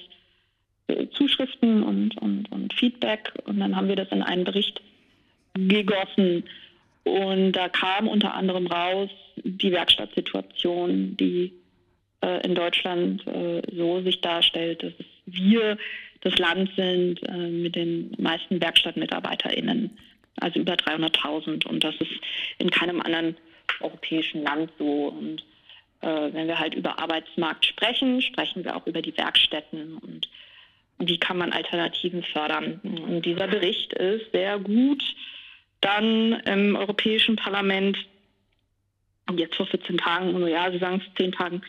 äh, 0.87 1.07
Zuschriften 1.09 1.83
und, 1.83 2.17
und, 2.17 2.51
und 2.51 2.73
Feedback 2.73 3.33
und 3.45 3.59
dann 3.59 3.75
haben 3.75 3.87
wir 3.87 3.95
das 3.95 4.09
in 4.09 4.23
einen 4.23 4.43
Bericht 4.43 4.81
gegossen. 5.55 6.43
Und 7.07 7.53
da 7.53 7.69
kam 7.69 8.07
unter 8.07 8.33
anderem 8.33 8.67
raus 8.67 9.09
die 9.43 9.71
Werkstattsituation, 9.71 11.17
die 11.17 11.53
äh, 12.21 12.45
in 12.45 12.55
Deutschland 12.55 13.25
äh, 13.27 13.61
so 13.73 14.01
sich 14.01 14.21
darstellt, 14.21 14.83
dass 14.83 14.93
wir 15.25 15.77
das 16.21 16.37
Land 16.37 16.71
sind 16.75 17.21
äh, 17.27 17.49
mit 17.49 17.75
den 17.75 18.11
meisten 18.17 18.59
WerkstattmitarbeiterInnen, 18.59 19.97
also 20.39 20.59
über 20.59 20.73
300.000. 20.73 21.65
Und 21.67 21.83
das 21.83 21.95
ist 21.95 22.11
in 22.57 22.69
keinem 22.69 23.01
anderen 23.01 23.35
europäischen 23.81 24.43
Land 24.43 24.71
so. 24.77 25.07
Und 25.07 25.43
äh, 26.01 26.33
wenn 26.33 26.47
wir 26.47 26.59
halt 26.59 26.73
über 26.73 26.99
Arbeitsmarkt 26.99 27.65
sprechen, 27.65 28.21
sprechen 28.21 28.63
wir 28.63 28.75
auch 28.75 28.87
über 28.87 29.01
die 29.01 29.17
Werkstätten 29.17 29.97
und 29.97 30.29
wie 30.99 31.19
kann 31.19 31.37
man 31.37 31.53
Alternativen 31.53 32.23
fördern. 32.23 32.79
Und 32.83 33.23
dieser 33.23 33.47
Bericht 33.47 33.93
ist 33.93 34.31
sehr 34.31 34.57
gut 34.57 35.03
dann 35.81 36.33
im 36.45 36.75
Europäischen 36.75 37.35
Parlament 37.35 37.97
jetzt 39.35 39.55
vor 39.55 39.67
14 39.67 39.97
Tagen, 39.97 40.35
also 40.35 40.47
ja, 40.47 40.71
Sie 40.71 40.79
sagen 40.79 41.01
es 41.05 41.13
10 41.15 41.31
Tagen, 41.33 41.61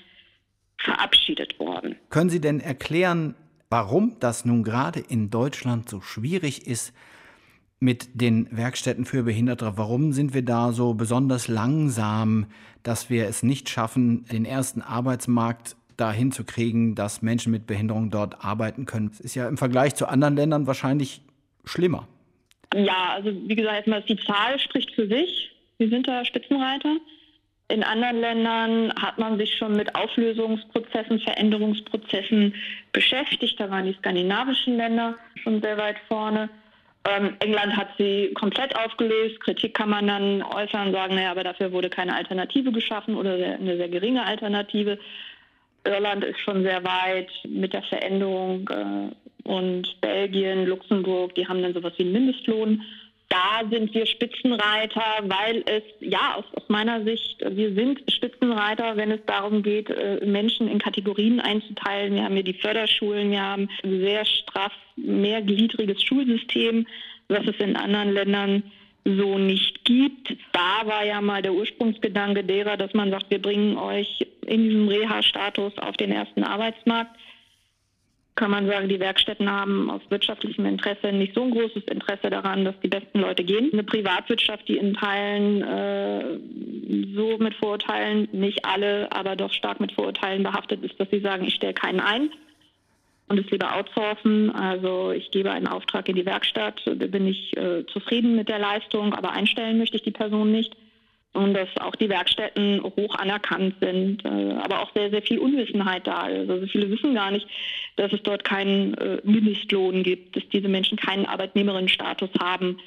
verabschiedet 0.78 1.58
worden. 1.58 1.96
Können 2.10 2.30
Sie 2.30 2.40
denn 2.40 2.60
erklären, 2.60 3.34
warum 3.68 4.16
das 4.20 4.44
nun 4.44 4.62
gerade 4.62 5.00
in 5.00 5.30
Deutschland 5.30 5.88
so 5.88 6.00
schwierig 6.00 6.66
ist 6.66 6.94
mit 7.80 8.08
den 8.14 8.48
Werkstätten 8.56 9.04
für 9.04 9.24
Behinderte? 9.24 9.72
Warum 9.76 10.12
sind 10.12 10.34
wir 10.34 10.44
da 10.44 10.72
so 10.72 10.94
besonders 10.94 11.48
langsam, 11.48 12.46
dass 12.82 13.10
wir 13.10 13.26
es 13.26 13.42
nicht 13.42 13.68
schaffen, 13.68 14.24
den 14.26 14.44
ersten 14.44 14.82
Arbeitsmarkt 14.82 15.76
dahin 15.96 16.30
zu 16.30 16.44
kriegen, 16.44 16.94
dass 16.94 17.22
Menschen 17.22 17.50
mit 17.50 17.66
Behinderung 17.66 18.10
dort 18.10 18.44
arbeiten 18.44 18.86
können? 18.86 19.10
Das 19.10 19.20
ist 19.20 19.34
ja 19.34 19.48
im 19.48 19.56
Vergleich 19.56 19.96
zu 19.96 20.06
anderen 20.06 20.36
Ländern 20.36 20.66
wahrscheinlich 20.66 21.22
schlimmer. 21.64 22.06
Ja, 22.74 23.14
also 23.14 23.30
wie 23.32 23.56
gesagt, 23.56 23.88
die 24.08 24.18
Zahl 24.18 24.58
spricht 24.58 24.94
für 24.94 25.06
sich. 25.06 25.50
Wir 25.78 25.88
sind 25.88 26.06
da 26.06 26.24
Spitzenreiter. 26.24 26.96
In 27.70 27.82
anderen 27.82 28.20
Ländern 28.20 28.94
hat 28.94 29.18
man 29.18 29.38
sich 29.38 29.54
schon 29.56 29.76
mit 29.76 29.94
Auflösungsprozessen, 29.94 31.20
Veränderungsprozessen 31.20 32.54
beschäftigt. 32.92 33.60
Da 33.60 33.70
waren 33.70 33.84
die 33.84 33.94
skandinavischen 33.94 34.76
Länder 34.78 35.16
schon 35.42 35.60
sehr 35.60 35.76
weit 35.76 35.96
vorne. 36.08 36.48
Ähm, 37.04 37.36
England 37.40 37.76
hat 37.76 37.88
sie 37.98 38.32
komplett 38.34 38.74
aufgelöst. 38.74 39.40
Kritik 39.40 39.74
kann 39.74 39.90
man 39.90 40.06
dann 40.06 40.42
äußern, 40.42 40.92
sagen, 40.92 41.14
naja, 41.14 41.30
aber 41.30 41.44
dafür 41.44 41.70
wurde 41.72 41.90
keine 41.90 42.14
Alternative 42.14 42.72
geschaffen 42.72 43.14
oder 43.14 43.34
eine 43.34 43.76
sehr 43.76 43.88
geringe 43.88 44.24
Alternative. 44.24 44.98
Irland 45.84 46.24
ist 46.24 46.40
schon 46.40 46.62
sehr 46.62 46.82
weit 46.84 47.30
mit 47.46 47.72
der 47.72 47.82
Veränderung 47.82 48.68
äh, 48.68 49.27
und 49.44 50.00
Belgien, 50.00 50.66
Luxemburg, 50.66 51.34
die 51.34 51.46
haben 51.46 51.62
dann 51.62 51.74
sowas 51.74 51.92
wie 51.96 52.02
einen 52.02 52.12
Mindestlohn. 52.12 52.82
Da 53.28 53.60
sind 53.70 53.92
wir 53.94 54.06
Spitzenreiter, 54.06 55.02
weil 55.24 55.62
es, 55.66 55.82
ja, 56.00 56.36
aus, 56.36 56.44
aus 56.54 56.62
meiner 56.68 57.04
Sicht, 57.04 57.42
wir 57.46 57.74
sind 57.74 58.00
Spitzenreiter, 58.10 58.96
wenn 58.96 59.10
es 59.10 59.20
darum 59.26 59.62
geht, 59.62 59.90
äh, 59.90 60.24
Menschen 60.24 60.66
in 60.66 60.78
Kategorien 60.78 61.38
einzuteilen. 61.38 62.14
Wir 62.14 62.24
haben 62.24 62.34
hier 62.34 62.42
die 62.42 62.54
Förderschulen, 62.54 63.30
wir 63.30 63.42
haben 63.42 63.68
ein 63.84 64.00
sehr 64.00 64.24
straff, 64.24 64.72
mehrgliedriges 64.96 66.02
Schulsystem, 66.02 66.86
was 67.28 67.46
es 67.46 67.56
in 67.58 67.76
anderen 67.76 68.14
Ländern 68.14 68.62
so 69.04 69.38
nicht 69.38 69.84
gibt. 69.84 70.34
Da 70.52 70.86
war 70.86 71.04
ja 71.04 71.20
mal 71.20 71.42
der 71.42 71.52
Ursprungsgedanke 71.52 72.44
derer, 72.44 72.76
dass 72.76 72.94
man 72.94 73.10
sagt, 73.10 73.30
wir 73.30 73.40
bringen 73.40 73.76
euch 73.76 74.26
in 74.46 74.64
diesem 74.64 74.88
Reha-Status 74.88 75.76
auf 75.78 75.96
den 75.96 76.12
ersten 76.12 76.44
Arbeitsmarkt. 76.44 77.10
Kann 78.38 78.52
man 78.52 78.68
sagen, 78.68 78.88
die 78.88 79.00
Werkstätten 79.00 79.50
haben 79.50 79.90
aus 79.90 80.00
wirtschaftlichem 80.10 80.64
Interesse 80.64 81.10
nicht 81.10 81.34
so 81.34 81.42
ein 81.42 81.50
großes 81.50 81.82
Interesse 81.90 82.30
daran, 82.30 82.64
dass 82.64 82.78
die 82.78 82.86
besten 82.86 83.18
Leute 83.18 83.42
gehen. 83.42 83.70
Eine 83.72 83.82
Privatwirtschaft, 83.82 84.68
die 84.68 84.76
in 84.76 84.94
Teilen 84.94 85.60
äh, 85.62 86.38
so 87.16 87.36
mit 87.38 87.54
Vorurteilen, 87.56 88.28
nicht 88.30 88.64
alle, 88.64 89.10
aber 89.10 89.34
doch 89.34 89.52
stark 89.52 89.80
mit 89.80 89.90
Vorurteilen 89.90 90.44
behaftet 90.44 90.84
ist, 90.84 91.00
dass 91.00 91.10
sie 91.10 91.18
sagen, 91.18 91.46
ich 91.46 91.56
stelle 91.56 91.74
keinen 91.74 91.98
ein 91.98 92.30
und 93.26 93.40
es 93.40 93.50
lieber 93.50 93.74
outsourcen. 93.74 94.54
Also 94.54 95.10
ich 95.10 95.32
gebe 95.32 95.50
einen 95.50 95.66
Auftrag 95.66 96.08
in 96.08 96.14
die 96.14 96.24
Werkstatt, 96.24 96.80
bin 96.84 97.26
ich 97.26 97.56
äh, 97.56 97.86
zufrieden 97.86 98.36
mit 98.36 98.48
der 98.48 98.60
Leistung, 98.60 99.14
aber 99.14 99.32
einstellen 99.32 99.78
möchte 99.78 99.96
ich 99.96 100.04
die 100.04 100.12
Person 100.12 100.52
nicht. 100.52 100.76
Und 101.38 101.54
dass 101.54 101.68
auch 101.76 101.94
die 101.94 102.08
Werkstätten 102.08 102.82
hoch 102.82 103.14
anerkannt 103.14 103.76
sind, 103.80 104.24
äh, 104.24 104.54
aber 104.60 104.80
auch 104.82 104.92
sehr, 104.92 105.08
sehr 105.10 105.22
viel 105.22 105.38
Unwissenheit 105.38 106.04
da 106.04 106.26
ist. 106.26 106.50
Also 106.50 106.66
viele 106.66 106.90
wissen 106.90 107.14
gar 107.14 107.30
nicht, 107.30 107.46
dass 107.94 108.12
es 108.12 108.20
dort 108.24 108.42
keinen 108.42 108.94
äh, 108.94 109.20
Mindestlohn 109.22 110.02
gibt, 110.02 110.34
dass 110.34 110.42
diese 110.48 110.66
Menschen 110.66 110.98
keinen 110.98 111.26
Arbeitnehmerinnenstatus 111.26 112.30
haben, 112.40 112.78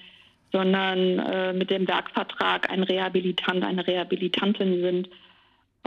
sondern 0.51 1.19
äh, 1.19 1.53
mit 1.53 1.69
dem 1.69 1.87
Werkvertrag 1.87 2.69
ein 2.69 2.83
Rehabilitant, 2.83 3.63
eine 3.63 3.87
Rehabilitantin 3.87 4.81
sind. 4.81 5.09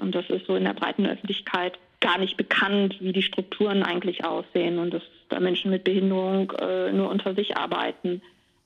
Und 0.01 0.15
das 0.15 0.25
ist 0.31 0.47
so 0.47 0.57
in 0.57 0.65
der 0.65 0.73
breiten 0.73 1.05
Öffentlichkeit 1.05 1.79
gar 2.01 2.17
nicht 2.17 2.39
bekannt, 2.39 2.97
wie 3.01 3.13
die 3.13 3.23
Strukturen 3.23 3.83
eigentlich 3.83 4.25
aussehen 4.25 4.79
und 4.79 4.95
dass 4.95 5.03
da 5.29 5.39
Menschen 5.39 5.71
mit 5.71 5.85
Behinderung 5.85 6.53
nur 6.93 7.09
unter 7.09 7.35
sich 7.35 7.57
arbeiten. 7.57 8.21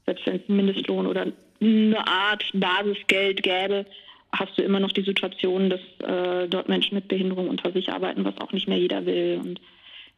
Selbst 0.07 0.27
wenn 0.27 0.37
es 0.37 0.49
einen 0.49 0.57
Mindestlohn 0.57 1.07
oder 1.07 1.27
eine 1.61 2.07
Art 2.07 2.45
Basisgeld 2.53 3.43
gäbe, 3.43 3.87
hast 4.33 4.57
du 4.59 4.63
immer 4.63 4.81
noch 4.81 4.93
die 4.93 5.03
Situation, 5.03 5.71
dass 5.71 5.81
äh, 6.07 6.49
dort 6.49 6.69
Menschen 6.69 6.95
mit 6.95 7.09
Behinderung 7.09 7.49
unter 7.49 7.73
sich 7.73 7.91
arbeiten, 7.91 8.25
was 8.25 8.39
auch 8.39 8.53
nicht 8.53 8.69
mehr 8.69 8.79
jeder 8.79 9.07
will. 9.07 9.41
Und 9.43 9.61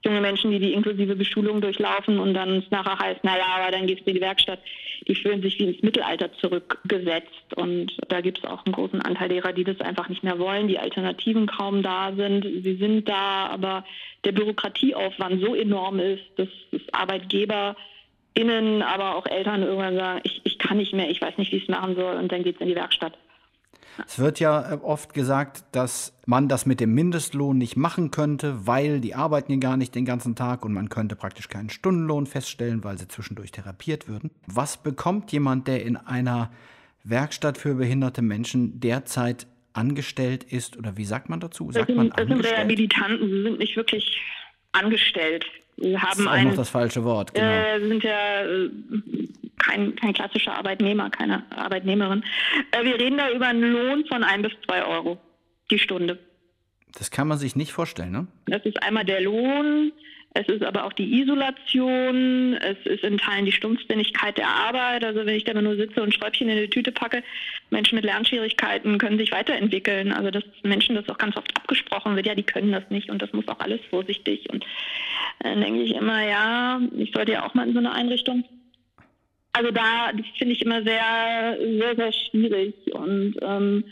junge 0.04 0.20
Menschen, 0.20 0.50
die 0.50 0.58
die 0.58 0.72
inklusive 0.72 1.14
Beschulung 1.14 1.60
durchlaufen 1.60 2.18
und 2.18 2.34
dann 2.34 2.58
es 2.58 2.70
nachher 2.70 2.98
heißt, 2.98 3.22
naja, 3.22 3.44
aber 3.58 3.70
dann 3.70 3.86
gehst 3.86 4.02
du 4.06 4.10
in 4.10 4.14
die 4.14 4.20
Werkstatt, 4.20 4.60
die 5.06 5.14
fühlen 5.14 5.42
sich 5.42 5.58
wie 5.58 5.64
ins 5.64 5.82
Mittelalter 5.82 6.32
zurückgesetzt. 6.34 7.56
Und 7.56 7.92
da 8.08 8.20
gibt 8.20 8.38
es 8.38 8.44
auch 8.44 8.64
einen 8.64 8.74
großen 8.74 9.00
Anteil 9.02 9.28
derer, 9.28 9.52
die 9.52 9.64
das 9.64 9.80
einfach 9.80 10.08
nicht 10.08 10.22
mehr 10.22 10.38
wollen, 10.38 10.68
die 10.68 10.78
Alternativen 10.78 11.46
kaum 11.46 11.82
da 11.82 12.12
sind. 12.14 12.44
Sie 12.44 12.76
sind 12.76 13.08
da, 13.08 13.48
aber 13.48 13.84
der 14.24 14.32
Bürokratieaufwand 14.32 15.42
so 15.42 15.54
enorm 15.54 16.00
ist, 16.00 16.24
dass, 16.36 16.48
dass 16.70 16.82
ArbeitgeberInnen, 18.36 18.82
aber 18.82 19.16
auch 19.16 19.26
Eltern 19.26 19.62
irgendwann 19.62 19.96
sagen, 19.96 20.20
ich, 20.24 20.40
ich 20.44 20.58
kann 20.58 20.76
nicht 20.76 20.92
mehr, 20.92 21.10
ich 21.10 21.20
weiß 21.20 21.38
nicht, 21.38 21.52
wie 21.52 21.56
ich 21.56 21.64
es 21.64 21.68
machen 21.68 21.94
soll 21.94 22.16
und 22.16 22.30
dann 22.30 22.42
geht 22.42 22.56
es 22.56 22.60
in 22.60 22.68
die 22.68 22.74
Werkstatt. 22.74 23.16
Es 24.06 24.18
wird 24.18 24.40
ja 24.40 24.72
äh, 24.72 24.78
oft 24.82 25.12
gesagt, 25.14 25.64
dass 25.72 26.18
man 26.24 26.48
das 26.48 26.64
mit 26.64 26.80
dem 26.80 26.94
Mindestlohn 26.94 27.58
nicht 27.58 27.76
machen 27.76 28.10
könnte, 28.10 28.66
weil 28.66 29.00
die 29.00 29.14
arbeiten 29.14 29.52
ja 29.52 29.58
gar 29.58 29.76
nicht 29.76 29.94
den 29.94 30.04
ganzen 30.04 30.36
Tag 30.36 30.64
und 30.64 30.72
man 30.72 30.88
könnte 30.88 31.16
praktisch 31.16 31.48
keinen 31.48 31.70
Stundenlohn 31.70 32.26
feststellen, 32.26 32.84
weil 32.84 32.98
sie 32.98 33.08
zwischendurch 33.08 33.50
therapiert 33.50 34.08
würden. 34.08 34.30
Was 34.46 34.76
bekommt 34.82 35.32
jemand, 35.32 35.68
der 35.68 35.84
in 35.84 35.96
einer 35.96 36.50
Werkstatt 37.02 37.58
für 37.58 37.74
behinderte 37.74 38.22
Menschen 38.22 38.80
derzeit 38.80 39.46
angestellt 39.72 40.44
ist 40.44 40.76
oder 40.76 40.96
wie 40.96 41.04
sagt 41.04 41.28
man 41.28 41.40
dazu? 41.40 41.70
Sagt 41.72 41.90
das, 41.90 41.96
sind, 41.96 42.18
das 42.18 42.28
sind 42.28 42.44
Rehabilitanten, 42.44 43.28
sie 43.28 43.42
sind 43.42 43.58
nicht 43.58 43.76
wirklich 43.76 44.20
angestellt. 44.72 45.46
Haben 45.80 45.96
das 45.96 46.18
ist 46.18 46.26
auch 46.26 46.30
ein, 46.32 46.48
noch 46.48 46.56
das 46.56 46.68
falsche 46.68 47.04
Wort, 47.04 47.34
genau. 47.34 47.46
Äh, 47.46 47.80
sind 47.88 48.04
ja 48.04 48.42
äh, 48.44 48.70
kein, 49.58 49.96
kein 49.96 50.12
klassischer 50.12 50.54
Arbeitnehmer, 50.54 51.10
keine 51.10 51.44
Arbeitnehmerin. 51.50 52.22
Äh, 52.72 52.84
wir 52.84 52.98
reden 52.98 53.18
da 53.18 53.30
über 53.30 53.48
einen 53.48 53.72
Lohn 53.72 54.04
von 54.06 54.22
ein 54.22 54.42
bis 54.42 54.52
zwei 54.66 54.84
Euro 54.84 55.18
die 55.70 55.78
Stunde. 55.78 56.18
Das 56.98 57.10
kann 57.10 57.28
man 57.28 57.38
sich 57.38 57.56
nicht 57.56 57.72
vorstellen, 57.72 58.12
ne? 58.12 58.26
Das 58.46 58.64
ist 58.64 58.82
einmal 58.82 59.04
der 59.04 59.20
Lohn, 59.20 59.92
es 60.32 60.46
ist 60.46 60.62
aber 60.62 60.84
auch 60.84 60.92
die 60.92 61.20
Isolation, 61.20 62.54
es 62.54 62.78
ist 62.86 63.02
in 63.02 63.18
Teilen 63.18 63.46
die 63.46 63.52
Stumpfsinnigkeit 63.52 64.38
der 64.38 64.46
Arbeit. 64.46 65.04
Also 65.04 65.26
wenn 65.26 65.34
ich 65.34 65.42
da 65.42 65.60
nur 65.60 65.74
sitze 65.74 66.02
und 66.02 66.14
Schräubchen 66.14 66.48
in 66.48 66.56
die 66.56 66.70
Tüte 66.70 66.92
packe, 66.92 67.24
Menschen 67.70 67.96
mit 67.96 68.04
Lernschwierigkeiten 68.04 68.98
können 68.98 69.18
sich 69.18 69.32
weiterentwickeln. 69.32 70.12
Also 70.12 70.30
dass 70.30 70.44
Menschen 70.62 70.94
das 70.94 71.08
auch 71.08 71.18
ganz 71.18 71.36
oft 71.36 71.56
abgesprochen 71.56 72.14
wird, 72.14 72.26
ja, 72.26 72.36
die 72.36 72.44
können 72.44 72.70
das 72.70 72.88
nicht 72.90 73.10
und 73.10 73.20
das 73.20 73.32
muss 73.32 73.48
auch 73.48 73.58
alles 73.58 73.80
vorsichtig. 73.90 74.48
Und 74.50 74.64
dann 75.40 75.60
denke 75.60 75.82
ich 75.82 75.94
immer, 75.96 76.24
ja, 76.24 76.80
ich 76.96 77.10
sollte 77.10 77.32
ja 77.32 77.44
auch 77.44 77.54
mal 77.54 77.66
in 77.66 77.72
so 77.72 77.80
eine 77.80 77.92
Einrichtung. 77.92 78.44
Also 79.52 79.72
da 79.72 80.12
finde 80.38 80.54
ich 80.54 80.62
immer 80.62 80.84
sehr, 80.84 81.58
sehr, 81.58 81.96
sehr 81.96 82.12
schwierig 82.12 82.74
und 82.92 83.34
ähm, 83.42 83.84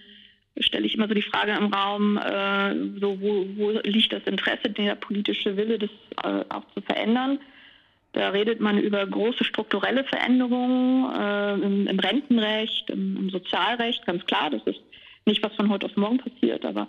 stelle 0.61 0.87
ich 0.87 0.95
immer 0.95 1.09
so 1.09 1.15
die 1.15 1.23
Frage 1.23 1.53
im 1.53 1.73
Raum, 1.73 2.17
äh, 2.17 2.75
so 3.01 3.21
wo, 3.21 3.47
wo 3.57 3.71
liegt 3.85 4.13
das 4.13 4.25
Interesse, 4.25 4.71
der 4.71 4.95
politische 4.95 5.57
Wille, 5.57 5.79
das 5.79 5.91
äh, 6.25 6.45
auch 6.49 6.65
zu 6.75 6.81
verändern. 6.81 7.39
Da 8.13 8.31
redet 8.31 8.61
man 8.61 8.79
über 8.79 9.07
große 9.07 9.45
strukturelle 9.45 10.05
Veränderungen 10.05 11.13
äh, 11.15 11.55
im, 11.55 11.87
im, 11.87 11.99
Rentenrecht, 11.99 12.91
im, 12.91 13.17
im, 13.17 13.31
Sozialrecht, 13.31 14.07
ganz 14.07 14.25
klar. 14.27 14.51
Das 14.51 14.63
ist 14.65 14.81
nicht, 15.27 15.43
was 15.43 15.55
von 15.55 15.69
heute 15.69 15.87
auf 15.87 15.97
morgen 15.97 16.19
passiert, 16.19 16.65
aber 16.65 16.89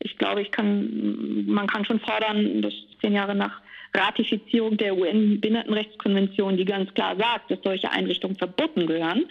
ich 0.00 0.18
glaube, 0.18 0.42
ich 0.42 0.50
kann, 0.50 1.46
man 1.46 1.66
kann 1.66 1.84
schon 1.84 2.00
fordern, 2.00 2.62
dass 2.62 2.72
zehn 3.00 3.14
Jahre 3.14 3.34
nach 3.34 3.60
Ratifizierung 3.94 4.76
der 4.76 4.96
UN-Behindertenrechtskonvention, 4.96 6.56
die 6.56 6.64
ganz 6.64 6.92
klar 6.94 7.16
sagt, 7.16 7.50
dass 7.50 7.58
solche 7.62 7.90
Einrichtungen 7.90 8.36
verboten 8.36 8.86
gehören. 8.86 9.26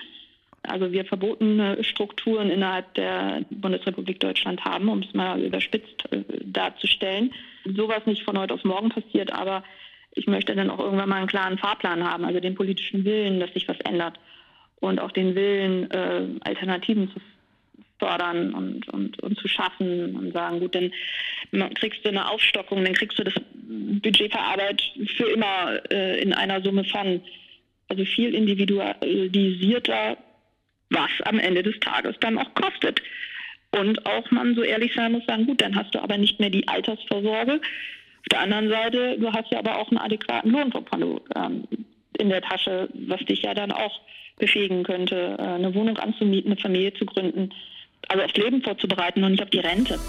Also 0.69 0.91
wir 0.91 1.05
verbotene 1.05 1.83
Strukturen 1.83 2.49
innerhalb 2.49 2.93
der 2.95 3.41
Bundesrepublik 3.49 4.19
Deutschland 4.19 4.63
haben, 4.65 4.89
um 4.89 4.99
es 4.99 5.13
mal 5.13 5.41
überspitzt 5.41 6.11
äh, 6.11 6.23
darzustellen. 6.43 7.33
Sowas 7.65 8.05
nicht 8.05 8.23
von 8.23 8.37
heute 8.37 8.53
auf 8.53 8.63
morgen 8.63 8.89
passiert, 8.89 9.31
aber 9.31 9.63
ich 10.11 10.27
möchte 10.27 10.55
dann 10.55 10.69
auch 10.69 10.79
irgendwann 10.79 11.09
mal 11.09 11.17
einen 11.17 11.27
klaren 11.27 11.57
Fahrplan 11.57 12.03
haben, 12.03 12.25
also 12.25 12.39
den 12.39 12.55
politischen 12.55 13.05
Willen, 13.05 13.39
dass 13.39 13.53
sich 13.53 13.67
was 13.67 13.79
ändert 13.81 14.19
und 14.79 14.99
auch 14.99 15.11
den 15.11 15.35
Willen, 15.35 15.89
äh, 15.91 16.27
Alternativen 16.41 17.11
zu 17.11 17.19
fördern 17.99 18.53
und, 18.53 18.87
und, 18.89 19.19
und 19.23 19.39
zu 19.39 19.47
schaffen 19.47 20.15
und 20.15 20.31
sagen, 20.33 20.59
gut, 20.59 20.75
dann 20.75 20.91
kriegst 21.75 22.05
du 22.05 22.09
eine 22.09 22.29
Aufstockung, 22.29 22.83
dann 22.83 22.93
kriegst 22.93 23.17
du 23.17 23.23
das 23.23 23.33
Budget 24.03 24.31
für 24.31 24.39
Arbeit 24.39 24.83
für 25.15 25.29
immer 25.29 25.79
äh, 25.91 26.21
in 26.21 26.33
einer 26.33 26.61
Summe 26.61 26.83
von. 26.83 27.21
Also 27.89 28.03
viel 28.03 28.35
individualisierter, 28.35 30.17
was 30.89 31.09
am 31.25 31.39
Ende 31.39 31.63
des 31.63 31.79
Tages 31.79 32.15
dann 32.19 32.37
auch 32.37 32.53
kostet. 32.53 33.01
Und 33.71 34.05
auch 34.05 34.31
man 34.31 34.55
so 34.55 34.63
ehrlich 34.63 34.93
sein 34.95 35.11
muss, 35.11 35.25
sagen, 35.25 35.45
gut, 35.45 35.61
dann 35.61 35.75
hast 35.75 35.93
du 35.93 35.99
aber 35.99 36.17
nicht 36.17 36.39
mehr 36.39 36.49
die 36.49 36.67
Altersvorsorge. 36.67 37.53
Auf 37.55 38.29
der 38.31 38.39
anderen 38.41 38.69
Seite, 38.69 39.17
du 39.19 39.31
hast 39.31 39.51
ja 39.51 39.59
aber 39.59 39.77
auch 39.77 39.89
einen 39.89 39.99
adäquaten 39.99 40.51
Lohn 40.51 41.21
ähm, 41.35 41.67
in 42.17 42.29
der 42.29 42.41
Tasche, 42.41 42.89
was 42.93 43.19
dich 43.21 43.41
ja 43.41 43.53
dann 43.53 43.71
auch 43.71 44.01
befähigen 44.37 44.83
könnte, 44.83 45.35
äh, 45.37 45.41
eine 45.41 45.73
Wohnung 45.75 45.97
anzumieten, 45.97 46.51
eine 46.51 46.61
Familie 46.61 46.93
zu 46.93 47.05
gründen 47.05 47.51
also 48.09 48.23
aufs 48.23 48.33
Leben 48.35 48.61
vorzubereiten 48.61 49.23
und 49.23 49.31
nicht 49.31 49.43
auf 49.43 49.49
die 49.49 49.59
Rente. 49.59 49.99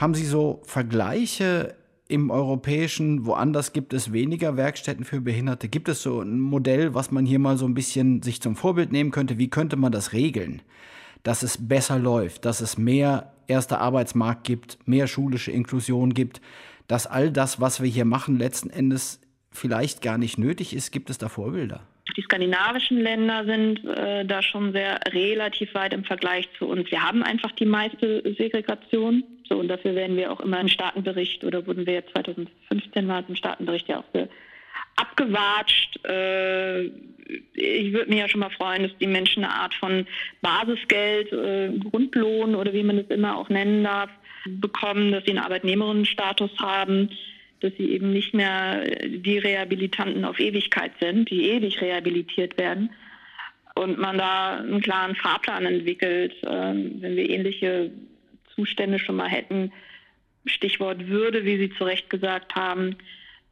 Haben 0.00 0.14
Sie 0.14 0.24
so 0.24 0.62
Vergleiche 0.64 1.74
im 2.08 2.30
europäischen, 2.30 3.26
woanders 3.26 3.74
gibt 3.74 3.92
es 3.92 4.14
weniger 4.14 4.56
Werkstätten 4.56 5.04
für 5.04 5.20
Behinderte? 5.20 5.68
Gibt 5.68 5.90
es 5.90 6.00
so 6.00 6.22
ein 6.22 6.40
Modell, 6.40 6.94
was 6.94 7.10
man 7.10 7.26
hier 7.26 7.38
mal 7.38 7.58
so 7.58 7.66
ein 7.66 7.74
bisschen 7.74 8.22
sich 8.22 8.40
zum 8.40 8.56
Vorbild 8.56 8.92
nehmen 8.92 9.10
könnte? 9.10 9.36
Wie 9.36 9.50
könnte 9.50 9.76
man 9.76 9.92
das 9.92 10.14
regeln? 10.14 10.62
Dass 11.22 11.42
es 11.42 11.68
besser 11.68 11.98
läuft, 11.98 12.46
dass 12.46 12.62
es 12.62 12.78
mehr 12.78 13.34
erster 13.46 13.82
Arbeitsmarkt 13.82 14.44
gibt, 14.44 14.78
mehr 14.88 15.06
schulische 15.06 15.52
Inklusion 15.52 16.14
gibt, 16.14 16.40
dass 16.88 17.06
all 17.06 17.30
das, 17.30 17.60
was 17.60 17.82
wir 17.82 17.88
hier 17.90 18.06
machen, 18.06 18.38
letzten 18.38 18.70
Endes 18.70 19.20
vielleicht 19.50 20.00
gar 20.00 20.16
nicht 20.16 20.38
nötig 20.38 20.74
ist? 20.74 20.92
Gibt 20.92 21.10
es 21.10 21.18
da 21.18 21.28
Vorbilder? 21.28 21.86
Die 22.16 22.22
skandinavischen 22.22 22.98
Länder 22.98 23.44
sind 23.44 23.84
äh, 23.84 24.24
da 24.24 24.42
schon 24.42 24.72
sehr 24.72 25.00
relativ 25.12 25.74
weit 25.74 25.92
im 25.92 26.04
Vergleich 26.04 26.48
zu 26.58 26.66
uns. 26.66 26.90
Wir 26.90 27.02
haben 27.02 27.22
einfach 27.22 27.52
die 27.52 27.66
meiste 27.66 28.22
Segregation. 28.36 29.24
So, 29.48 29.58
und 29.58 29.68
dafür 29.68 29.94
werden 29.94 30.16
wir 30.16 30.32
auch 30.32 30.40
immer 30.40 30.60
im 30.60 30.68
Staatenbericht 30.68 31.44
oder 31.44 31.66
wurden 31.66 31.86
wir 31.86 31.94
jetzt 31.94 32.12
2015 32.12 33.08
war 33.08 33.20
es 33.20 33.28
im 33.28 33.34
Staatenbericht 33.36 33.88
ja 33.88 33.98
auch 33.98 34.28
abgewatscht. 34.96 36.04
Äh, 36.06 36.84
ich 37.54 37.92
würde 37.92 38.10
mich 38.10 38.18
ja 38.18 38.28
schon 38.28 38.40
mal 38.40 38.50
freuen, 38.50 38.82
dass 38.82 38.96
die 38.98 39.06
Menschen 39.06 39.44
eine 39.44 39.52
Art 39.52 39.74
von 39.74 40.06
Basisgeld, 40.40 41.32
äh, 41.32 41.70
Grundlohn 41.90 42.54
oder 42.54 42.72
wie 42.72 42.82
man 42.82 42.98
es 42.98 43.08
immer 43.08 43.36
auch 43.36 43.48
nennen 43.48 43.84
darf, 43.84 44.10
bekommen, 44.46 45.12
dass 45.12 45.24
sie 45.24 45.30
einen 45.30 45.44
Arbeitnehmerinnenstatus 45.44 46.50
haben, 46.58 47.10
dass 47.60 47.72
sie 47.76 47.90
eben 47.92 48.12
nicht 48.12 48.34
mehr 48.34 48.84
die 49.06 49.38
Rehabilitanten 49.38 50.24
auf 50.24 50.40
Ewigkeit 50.40 50.92
sind, 51.00 51.30
die 51.30 51.50
ewig 51.50 51.80
rehabilitiert 51.80 52.58
werden. 52.58 52.90
Und 53.74 53.98
man 53.98 54.18
da 54.18 54.56
einen 54.56 54.80
klaren 54.80 55.14
Fahrplan 55.14 55.66
entwickelt, 55.66 56.34
ähm, 56.42 56.96
wenn 57.00 57.16
wir 57.16 57.28
ähnliche 57.30 57.90
Zustände 58.54 58.98
schon 58.98 59.16
mal 59.16 59.28
hätten. 59.28 59.72
Stichwort 60.46 61.06
Würde, 61.08 61.44
wie 61.44 61.58
Sie 61.58 61.70
zu 61.70 61.84
Recht 61.84 62.10
gesagt 62.10 62.54
haben, 62.56 62.96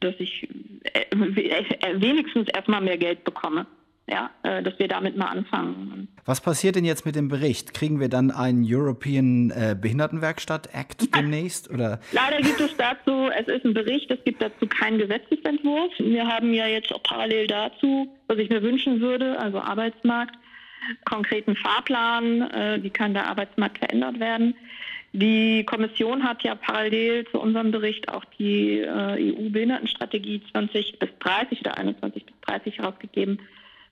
dass 0.01 0.15
ich 0.19 0.49
äh, 0.93 1.05
äh, 1.11 2.01
wenigstens 2.01 2.49
erstmal 2.49 2.81
mehr 2.81 2.99
Geld 2.99 3.25
bekomme 3.25 3.67
ja, 4.09 4.31
äh, 4.43 4.63
dass 4.63 4.79
wir 4.79 4.89
damit 4.89 5.17
mal 5.17 5.27
anfangen. 5.27 6.09
Was 6.25 6.41
passiert 6.41 6.77
denn 6.77 6.85
jetzt 6.85 7.05
mit 7.05 7.15
dem 7.15 7.29
Bericht? 7.29 7.75
Kriegen 7.75 8.01
wir 8.01 8.09
dann 8.09 8.31
einen 8.31 8.65
European 8.67 9.51
äh, 9.51 9.77
Behindertenwerkstatt 9.81 10.69
Act 10.73 11.15
demnächst? 11.15 11.71
Oder? 11.71 12.01
Leider 12.13 12.39
gibt 12.39 12.61
es 12.61 12.77
dazu, 12.77 13.29
es 13.39 13.49
ist 13.49 13.65
ein 13.65 13.75
Bericht, 13.75 14.11
es 14.11 14.23
gibt 14.25 14.41
dazu 14.41 14.67
keinen 14.67 14.99
Gesetzesentwurf. 14.99 15.93
Wir 15.99 16.27
haben 16.27 16.55
ja 16.55 16.67
jetzt 16.67 16.93
auch 16.93 17.03
parallel 17.03 17.47
dazu, 17.47 18.09
was 18.27 18.39
ich 18.39 18.49
mir 18.49 18.63
wünschen 18.63 19.01
würde, 19.01 19.39
also 19.39 19.61
Arbeitsmarkt, 19.61 20.35
konkreten 21.05 21.55
Fahrplan, 21.55 22.43
äh, 22.51 22.79
wie 22.83 22.91
kann 22.91 23.13
der 23.13 23.27
Arbeitsmarkt 23.27 23.79
verändert 23.79 24.21
werden. 24.21 24.55
Die 25.13 25.65
Kommission 25.65 26.23
hat 26.23 26.43
ja 26.45 26.55
parallel 26.55 27.27
zu 27.31 27.41
unserem 27.41 27.71
Bericht 27.71 28.09
auch 28.11 28.25
die 28.39 28.81
äh, 28.81 29.33
EU-Behindertenstrategie 29.35 30.43
20 30.53 30.99
bis 30.99 31.09
30 31.21 31.61
oder 31.61 31.79
21 31.79 32.27
bis 32.27 32.35
30 32.43 32.79
herausgegeben 32.79 33.39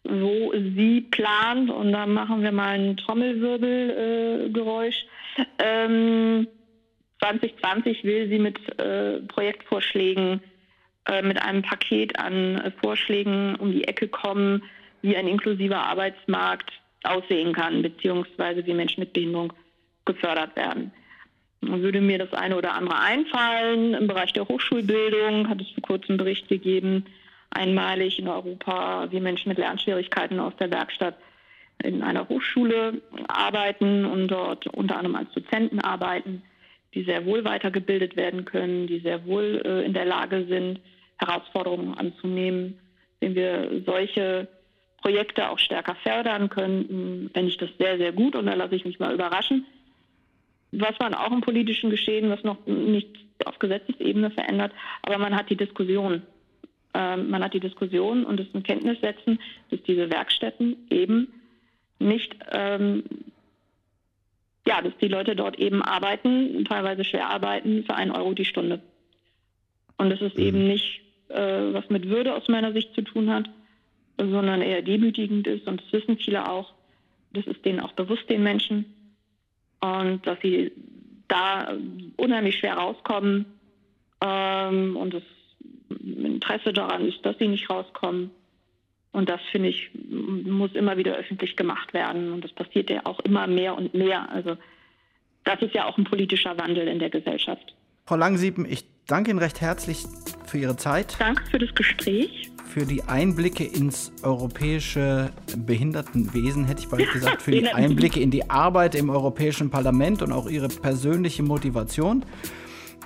wo 0.08 0.52
sie 0.52 1.02
plant, 1.02 1.70
und 1.70 1.92
da 1.92 2.06
machen 2.06 2.42
wir 2.42 2.52
mal 2.52 2.78
ein 2.78 2.96
Trommelwirbelgeräusch. 2.96 5.04
Äh, 5.58 5.58
ähm, 5.58 6.48
2020 7.20 8.04
will 8.04 8.28
sie 8.28 8.38
mit 8.38 8.58
äh, 8.78 9.20
Projektvorschlägen, 9.22 10.40
äh, 11.06 11.22
mit 11.22 11.40
einem 11.42 11.62
Paket 11.62 12.18
an 12.18 12.56
äh, 12.56 12.70
Vorschlägen 12.82 13.56
um 13.56 13.72
die 13.72 13.84
Ecke 13.84 14.08
kommen, 14.08 14.62
wie 15.02 15.16
ein 15.16 15.28
inklusiver 15.28 15.78
Arbeitsmarkt 15.78 16.72
aussehen 17.04 17.52
kann, 17.52 17.82
beziehungsweise 17.82 18.66
wie 18.66 18.74
Menschen 18.74 19.00
mit 19.00 19.12
Behinderung 19.12 19.52
gefördert 20.04 20.56
werden. 20.56 20.92
Würde 21.60 22.00
mir 22.00 22.18
das 22.18 22.32
eine 22.32 22.56
oder 22.56 22.74
andere 22.74 23.00
einfallen. 23.00 23.94
Im 23.94 24.06
Bereich 24.06 24.32
der 24.32 24.46
Hochschulbildung 24.46 25.48
hat 25.48 25.60
es 25.60 25.70
vor 25.70 25.82
kurzem 25.82 26.16
Bericht 26.16 26.48
gegeben, 26.48 27.06
einmalig 27.56 28.18
in 28.18 28.28
Europa, 28.28 29.08
wie 29.10 29.20
Menschen 29.20 29.48
mit 29.48 29.58
Lernschwierigkeiten 29.58 30.38
aus 30.38 30.54
der 30.58 30.70
Werkstatt 30.70 31.16
in 31.82 32.02
einer 32.02 32.28
Hochschule 32.28 33.00
arbeiten 33.28 34.04
und 34.04 34.28
dort 34.28 34.66
unter 34.68 34.96
anderem 34.96 35.16
als 35.16 35.32
Dozenten 35.32 35.80
arbeiten, 35.80 36.42
die 36.94 37.04
sehr 37.04 37.26
wohl 37.26 37.44
weitergebildet 37.44 38.16
werden 38.16 38.44
können, 38.44 38.86
die 38.86 39.00
sehr 39.00 39.26
wohl 39.26 39.62
äh, 39.64 39.84
in 39.84 39.92
der 39.92 40.06
Lage 40.06 40.46
sind, 40.48 40.80
Herausforderungen 41.18 41.94
anzunehmen. 41.94 42.78
Wenn 43.20 43.34
wir 43.34 43.82
solche 43.84 44.48
Projekte 45.02 45.50
auch 45.50 45.58
stärker 45.58 45.94
fördern 45.96 46.48
könnten, 46.48 47.30
fände 47.32 47.50
ich 47.50 47.58
das 47.58 47.70
sehr, 47.78 47.98
sehr 47.98 48.12
gut 48.12 48.34
und 48.34 48.46
da 48.46 48.54
lasse 48.54 48.74
ich 48.74 48.84
mich 48.84 48.98
mal 48.98 49.14
überraschen. 49.14 49.66
Was 50.72 50.98
man 50.98 51.14
auch 51.14 51.32
im 51.32 51.42
politischen 51.42 51.90
Geschehen, 51.90 52.30
was 52.30 52.42
noch 52.42 52.66
nicht 52.66 53.08
auf 53.44 53.58
Gesetzesebene 53.58 54.30
verändert, 54.30 54.72
aber 55.02 55.18
man 55.18 55.36
hat 55.36 55.50
die 55.50 55.56
Diskussion. 55.56 56.22
Ähm, 56.96 57.28
man 57.28 57.44
hat 57.44 57.52
die 57.52 57.60
Diskussion 57.60 58.24
und 58.24 58.40
es 58.40 58.46
in 58.54 58.62
Kenntnis 58.62 58.98
setzen, 59.02 59.38
dass 59.70 59.82
diese 59.82 60.08
Werkstätten 60.08 60.76
eben 60.88 61.28
nicht, 61.98 62.34
ähm, 62.50 63.04
ja, 64.66 64.80
dass 64.80 64.96
die 64.98 65.08
Leute 65.08 65.36
dort 65.36 65.58
eben 65.58 65.82
arbeiten, 65.82 66.64
teilweise 66.64 67.04
schwer 67.04 67.28
arbeiten, 67.28 67.84
für 67.84 67.94
einen 67.94 68.12
Euro 68.12 68.32
die 68.32 68.46
Stunde. 68.46 68.80
Und 69.98 70.08
dass 70.08 70.22
es 70.22 70.34
mhm. 70.34 70.40
eben 70.40 70.66
nicht 70.66 71.02
äh, 71.28 71.74
was 71.74 71.88
mit 71.90 72.08
Würde 72.08 72.34
aus 72.34 72.48
meiner 72.48 72.72
Sicht 72.72 72.94
zu 72.94 73.02
tun 73.02 73.30
hat, 73.30 73.44
sondern 74.16 74.62
eher 74.62 74.80
demütigend 74.80 75.46
ist. 75.46 75.66
Und 75.66 75.82
das 75.82 75.92
wissen 75.92 76.16
viele 76.16 76.48
auch. 76.48 76.72
Das 77.34 77.46
ist 77.46 77.62
denen 77.66 77.80
auch 77.80 77.92
bewusst, 77.92 78.30
den 78.30 78.42
Menschen. 78.42 78.86
Und 79.80 80.26
dass 80.26 80.38
sie 80.40 80.72
da 81.28 81.76
unheimlich 82.16 82.56
schwer 82.56 82.74
rauskommen 82.74 83.44
ähm, 84.24 84.96
und 84.96 85.12
das 85.12 85.22
Interesse 86.06 86.72
daran 86.72 87.06
ist, 87.06 87.24
dass 87.24 87.36
sie 87.38 87.48
nicht 87.48 87.68
rauskommen. 87.68 88.30
Und 89.12 89.28
das, 89.28 89.40
finde 89.50 89.70
ich, 89.70 89.90
muss 90.10 90.72
immer 90.74 90.96
wieder 90.96 91.16
öffentlich 91.16 91.56
gemacht 91.56 91.94
werden. 91.94 92.32
Und 92.32 92.44
das 92.44 92.52
passiert 92.52 92.90
ja 92.90 93.00
auch 93.04 93.18
immer 93.20 93.46
mehr 93.46 93.74
und 93.76 93.94
mehr. 93.94 94.30
Also 94.30 94.56
das 95.44 95.62
ist 95.62 95.74
ja 95.74 95.86
auch 95.86 95.96
ein 95.96 96.04
politischer 96.04 96.58
Wandel 96.58 96.86
in 96.88 96.98
der 96.98 97.08
Gesellschaft. 97.08 97.74
Frau 98.04 98.16
Langsieben, 98.16 98.66
ich 98.68 98.84
danke 99.06 99.30
Ihnen 99.30 99.38
recht 99.38 99.60
herzlich 99.60 100.04
für 100.44 100.58
Ihre 100.58 100.76
Zeit. 100.76 101.16
Danke 101.18 101.44
für 101.50 101.58
das 101.58 101.74
Gespräch. 101.74 102.50
Für 102.66 102.84
die 102.84 103.04
Einblicke 103.04 103.64
ins 103.64 104.12
europäische 104.22 105.32
Behindertenwesen, 105.56 106.66
hätte 106.66 106.82
ich 106.82 106.88
bald 106.88 107.10
gesagt, 107.12 107.42
für 107.42 107.52
die 107.52 107.68
Einblicke 107.68 108.20
in 108.20 108.30
die 108.30 108.50
Arbeit 108.50 108.94
im 108.94 109.08
Europäischen 109.08 109.70
Parlament 109.70 110.20
und 110.22 110.32
auch 110.32 110.48
Ihre 110.48 110.68
persönliche 110.68 111.42
Motivation. 111.42 112.24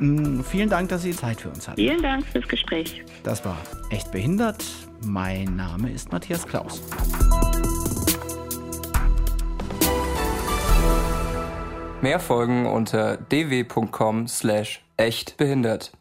Mm, 0.00 0.40
vielen 0.40 0.68
Dank, 0.68 0.88
dass 0.88 1.02
Sie 1.02 1.14
Zeit 1.14 1.40
für 1.40 1.50
uns 1.50 1.68
hatten. 1.68 1.76
Vielen 1.76 2.02
Dank 2.02 2.26
fürs 2.26 2.48
Gespräch. 2.48 3.04
Das 3.22 3.44
war 3.44 3.58
Echt 3.90 4.10
Behindert. 4.10 4.64
Mein 5.04 5.56
Name 5.56 5.90
ist 5.90 6.10
Matthias 6.10 6.46
Klaus. 6.46 6.82
Mehr 12.02 12.18
Folgen 12.18 12.66
unter 12.66 13.18
dw.com 13.18 14.26
slash 14.26 14.82
echtbehindert. 14.96 15.92